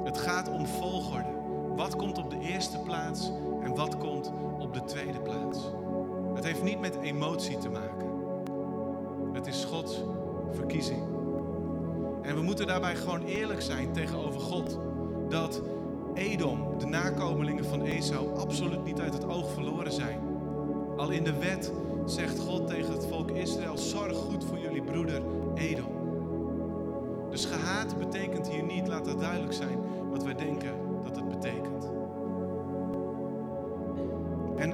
Het 0.03 0.17
gaat 0.17 0.49
om 0.49 0.65
volgorde. 0.65 1.40
Wat 1.75 1.95
komt 1.95 2.17
op 2.17 2.29
de 2.29 2.39
eerste 2.39 2.79
plaats 2.79 3.31
en 3.63 3.75
wat 3.75 3.97
komt 3.97 4.31
op 4.60 4.73
de 4.73 4.84
tweede 4.84 5.19
plaats? 5.19 5.60
Het 6.34 6.43
heeft 6.43 6.63
niet 6.63 6.79
met 6.79 6.95
emotie 7.01 7.57
te 7.57 7.69
maken. 7.69 8.10
Het 9.34 9.47
is 9.47 9.65
Gods 9.65 10.03
verkiezing. 10.51 11.03
En 12.21 12.36
we 12.36 12.41
moeten 12.41 12.67
daarbij 12.67 12.95
gewoon 12.95 13.23
eerlijk 13.23 13.62
zijn 13.62 13.91
tegenover 13.91 14.41
God. 14.41 14.79
Dat 15.29 15.62
Edom, 16.13 16.77
de 16.77 16.86
nakomelingen 16.86 17.65
van 17.65 17.81
Esau, 17.81 18.38
absoluut 18.38 18.84
niet 18.84 18.99
uit 18.99 19.13
het 19.13 19.25
oog 19.25 19.51
verloren 19.51 19.91
zijn. 19.91 20.19
Al 20.97 21.10
in 21.10 21.23
de 21.23 21.38
wet 21.39 21.71
zegt 22.05 22.39
God 22.39 22.67
tegen 22.67 22.93
het 22.93 23.05
volk 23.05 23.31
Israël: 23.31 23.77
zorg 23.77 24.17
goed 24.17 24.43
voor 24.45 24.60
jullie 24.60 24.84
broeder 24.84 25.21
Edom. 25.55 26.00
Dus 27.29 27.46
gehaat 27.46 27.98
betekent 27.98 28.50
hier 28.50 28.63
niet, 28.63 28.87
laat 28.87 29.06
dat 29.06 29.19
duidelijk 29.19 29.54
zijn, 29.54 29.79
wat 30.10 30.23
wij 30.23 30.35
denken 30.35 30.90
betekent. 31.42 31.89
En 34.56 34.69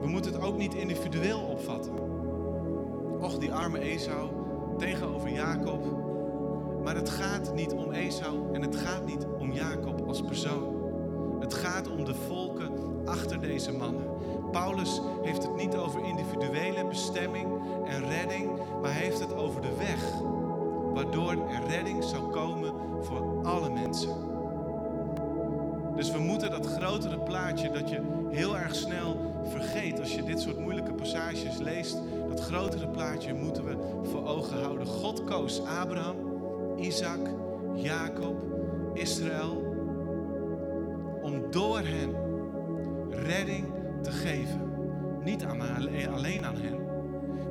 we 0.00 0.06
moeten 0.06 0.32
het 0.32 0.42
ook 0.42 0.56
niet 0.56 0.74
individueel 0.74 1.40
opvatten. 1.40 1.92
Och, 3.20 3.38
die 3.38 3.52
arme 3.52 3.78
Esau 3.78 4.28
tegenover 4.78 5.30
Jacob. 5.30 5.84
Maar 6.82 6.94
het 6.94 7.10
gaat 7.10 7.54
niet 7.54 7.72
om 7.72 7.92
Esau 7.92 8.52
en 8.52 8.62
het 8.62 8.76
gaat 8.76 9.06
niet 9.06 9.26
om 9.38 9.52
Jacob 9.52 10.06
als 10.06 10.22
persoon. 10.22 10.80
Het 11.40 11.54
gaat 11.54 11.90
om 11.90 12.04
de 12.04 12.14
volken 12.14 12.70
achter 13.04 13.40
deze 13.40 13.72
mannen. 13.72 14.06
Paulus 14.50 15.00
heeft 15.22 15.42
het 15.42 15.56
niet 15.56 15.76
over 15.76 16.04
individuele 16.04 16.86
bestemming 16.86 17.46
en 17.84 18.08
redding, 18.08 18.50
maar 18.82 18.92
heeft 18.92 19.20
het 19.20 19.34
over 19.34 19.60
de 19.60 19.76
weg 19.76 20.12
waardoor 20.94 21.30
er 21.30 21.66
redding 21.68 22.04
zou 22.04 22.30
komen 22.30 22.74
voor 23.00 23.44
alle 23.44 23.70
mensen. 23.70 24.31
Dus 25.96 26.10
we 26.10 26.18
moeten 26.18 26.50
dat 26.50 26.66
grotere 26.66 27.18
plaatje 27.18 27.70
dat 27.70 27.90
je 27.90 28.00
heel 28.30 28.58
erg 28.58 28.74
snel 28.74 29.16
vergeet 29.44 30.00
als 30.00 30.14
je 30.14 30.22
dit 30.22 30.40
soort 30.40 30.58
moeilijke 30.58 30.92
passages 30.92 31.58
leest, 31.58 31.98
dat 32.28 32.40
grotere 32.40 32.88
plaatje 32.88 33.34
moeten 33.34 33.64
we 33.64 33.76
voor 34.02 34.26
ogen 34.26 34.60
houden. 34.60 34.86
God 34.86 35.24
koos 35.24 35.62
Abraham, 35.64 36.16
Isaac, 36.76 37.20
Jacob, 37.74 38.42
Israël 38.94 39.70
om 41.22 41.50
door 41.50 41.80
hen 41.80 42.14
redding 43.10 43.66
te 44.02 44.10
geven. 44.10 44.60
Niet 45.24 45.44
aan, 45.44 45.60
alleen 46.12 46.44
aan 46.44 46.56
hen, 46.56 46.78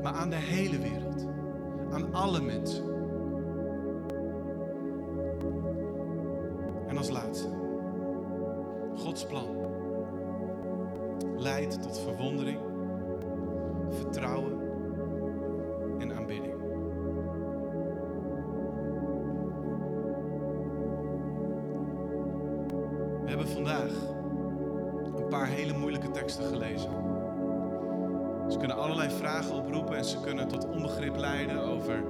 maar 0.04 0.14
aan 0.14 0.30
de 0.30 0.36
hele 0.36 0.80
wereld. 0.80 1.26
Aan 1.92 2.14
alle 2.14 2.42
mensen. 2.42 2.84
En 6.88 6.98
als 6.98 7.10
laatste, 7.10 7.48
Plan 9.28 9.62
leidt 11.38 11.82
tot 11.82 12.00
verwondering, 12.00 12.60
vertrouwen 13.90 14.60
en 16.00 16.14
aanbidding. 16.16 16.54
We 23.24 23.28
hebben 23.28 23.48
vandaag 23.48 23.92
een 25.16 25.28
paar 25.30 25.48
hele 25.48 25.78
moeilijke 25.78 26.12
teksten 26.12 26.46
gelezen. 26.46 26.92
Ze 28.50 28.58
kunnen 28.58 28.78
allerlei 28.78 29.10
vragen 29.10 29.56
oproepen 29.56 29.98
en 29.98 30.06
ze 30.06 30.20
kunnen 30.20 30.48
tot 30.48 30.68
onbegrip 30.68 31.18
leiden 31.18 31.64
over 31.64 32.04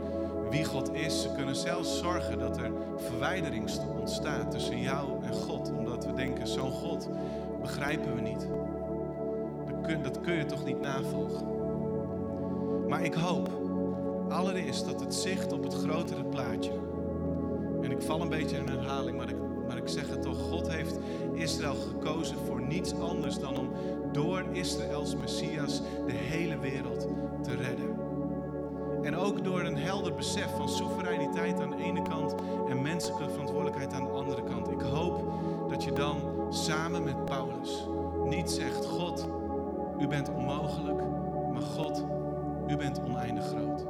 wie 0.49 0.65
God 0.65 0.93
is. 0.93 1.21
Ze 1.21 1.31
kunnen 1.31 1.55
zelfs 1.55 1.99
zorgen 1.99 2.39
dat 2.39 2.57
er 2.57 2.71
verwijdering 2.95 3.69
ontstaat 3.99 4.51
tussen 4.51 4.79
jou 4.79 5.23
en 5.23 5.33
God, 5.33 5.60
we 6.05 6.13
denken, 6.13 6.47
zo'n 6.47 6.71
God 6.71 7.09
begrijpen 7.61 8.15
we 8.15 8.21
niet. 8.21 8.47
Dat 10.03 10.21
kun 10.21 10.33
je 10.33 10.45
toch 10.45 10.65
niet 10.65 10.81
navolgen. 10.81 11.45
Maar 12.87 13.03
ik 13.03 13.13
hoop 13.13 13.49
allereerst 14.29 14.85
dat 14.85 14.99
het 14.99 15.13
zicht 15.13 15.53
op 15.53 15.63
het 15.63 15.73
grotere 15.73 16.23
plaatje. 16.23 16.71
En 17.81 17.91
ik 17.91 18.01
val 18.01 18.21
een 18.21 18.29
beetje 18.29 18.57
in 18.57 18.67
herhaling, 18.67 19.17
maar 19.17 19.29
ik, 19.29 19.35
maar 19.67 19.77
ik 19.77 19.87
zeg 19.87 20.09
het 20.09 20.21
toch. 20.21 20.37
God 20.37 20.71
heeft 20.71 20.99
Israël 21.33 21.75
gekozen 21.75 22.37
voor 22.45 22.61
niets 22.61 22.93
anders 22.93 23.39
dan 23.39 23.57
om 23.57 23.69
door 24.11 24.43
Israëls 24.51 25.15
Messias 25.15 25.81
de 26.05 26.13
hele 26.13 26.59
wereld 26.59 27.07
te 27.43 27.55
redden. 27.55 28.01
En 29.01 29.15
ook 29.15 29.43
door 29.43 29.61
een 29.61 29.77
helder 29.77 30.13
besef 30.13 30.55
van 30.55 30.69
soevereiniteit 30.69 31.59
aan 31.59 31.69
de 31.69 31.83
ene 31.83 32.01
kant 32.01 32.35
en 32.69 32.81
menselijke 32.81 33.29
verantwoordelijkheid 33.29 33.93
aan 33.93 34.05
de 34.05 34.11
andere 34.11 34.43
kant. 34.43 34.71
Ik 34.71 34.81
hoop 34.81 35.33
dat 35.71 35.83
je 35.83 35.91
dan 35.91 36.17
samen 36.49 37.03
met 37.03 37.25
Paulus 37.25 37.87
niet 38.23 38.49
zegt: 38.49 38.85
God, 38.85 39.27
u 39.99 40.07
bent 40.07 40.29
onmogelijk, 40.29 41.01
maar 41.51 41.61
God, 41.61 42.05
u 42.67 42.77
bent 42.77 43.01
oneindig 43.03 43.45
groot. 43.47 43.85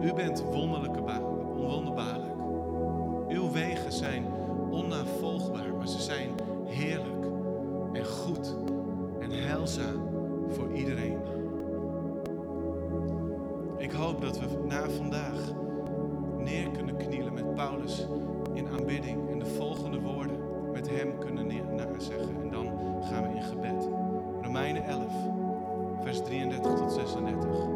U 0.00 0.12
bent 0.12 0.42
wonderlijke 0.42 1.00
onwonderbaarlijk. 1.56 2.34
Uw 3.28 3.50
wegen 3.50 3.92
zijn 3.92 4.26
onnavolgbaar, 4.70 5.74
maar 5.74 5.88
ze 5.88 6.02
zijn 6.02 6.30
heerlijk 6.64 7.26
en 7.92 8.06
goed 8.06 8.56
en 9.20 9.30
heilzaam 9.30 10.08
voor 10.48 10.72
iedereen. 10.72 11.18
Ik 13.76 13.92
hoop 13.92 14.20
dat 14.20 14.38
we 14.38 14.46
na 14.66 14.90
vandaag 14.90 15.52
neer 16.38 16.70
kunnen 16.70 16.96
knielen 16.96 17.34
met 17.34 17.54
Paulus 17.54 18.06
in 18.54 18.68
aanbidding 18.68 19.30
en 19.30 19.38
de 19.38 19.46
volgende 19.46 20.00
woorden 20.00 20.47
hem 20.88 21.18
kunnen 21.18 21.46
zeggen. 22.02 22.42
En 22.42 22.50
dan 22.50 22.66
gaan 23.02 23.22
we 23.22 23.34
in 23.34 23.42
gebed. 23.42 23.88
Romeinen 24.42 24.84
11, 24.84 25.12
vers 26.02 26.22
33 26.22 26.74
tot 26.74 26.92
36. 26.92 27.67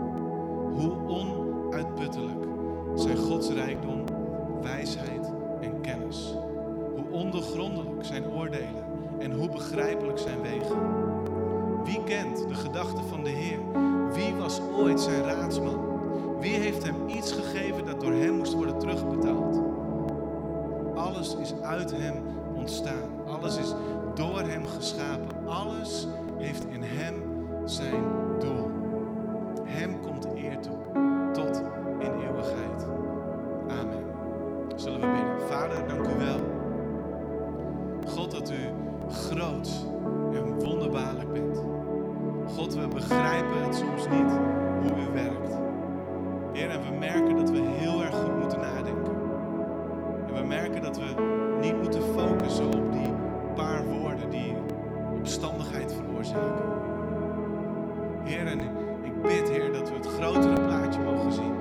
Bid, 59.23 59.49
Heer, 59.49 59.73
dat 59.73 59.89
we 59.89 59.95
het 59.95 60.07
grotere 60.07 60.61
plaatje 60.61 61.01
mogen 61.01 61.33
zien. 61.33 61.55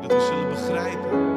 Dat 0.00 0.12
we 0.12 0.20
zullen 0.20 0.48
begrijpen 0.48 1.29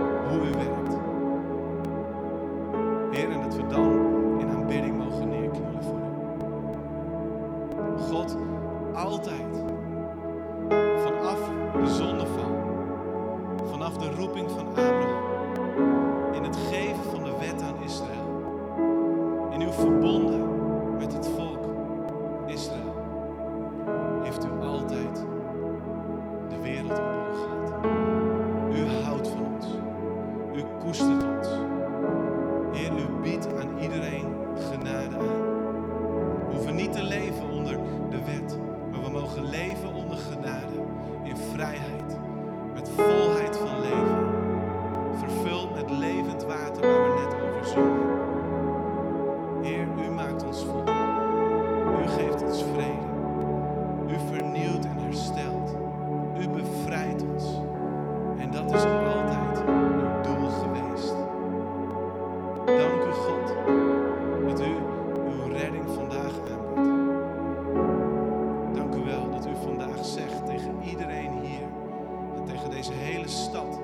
deze 72.87 72.99
hele 72.99 73.27
stad, 73.27 73.82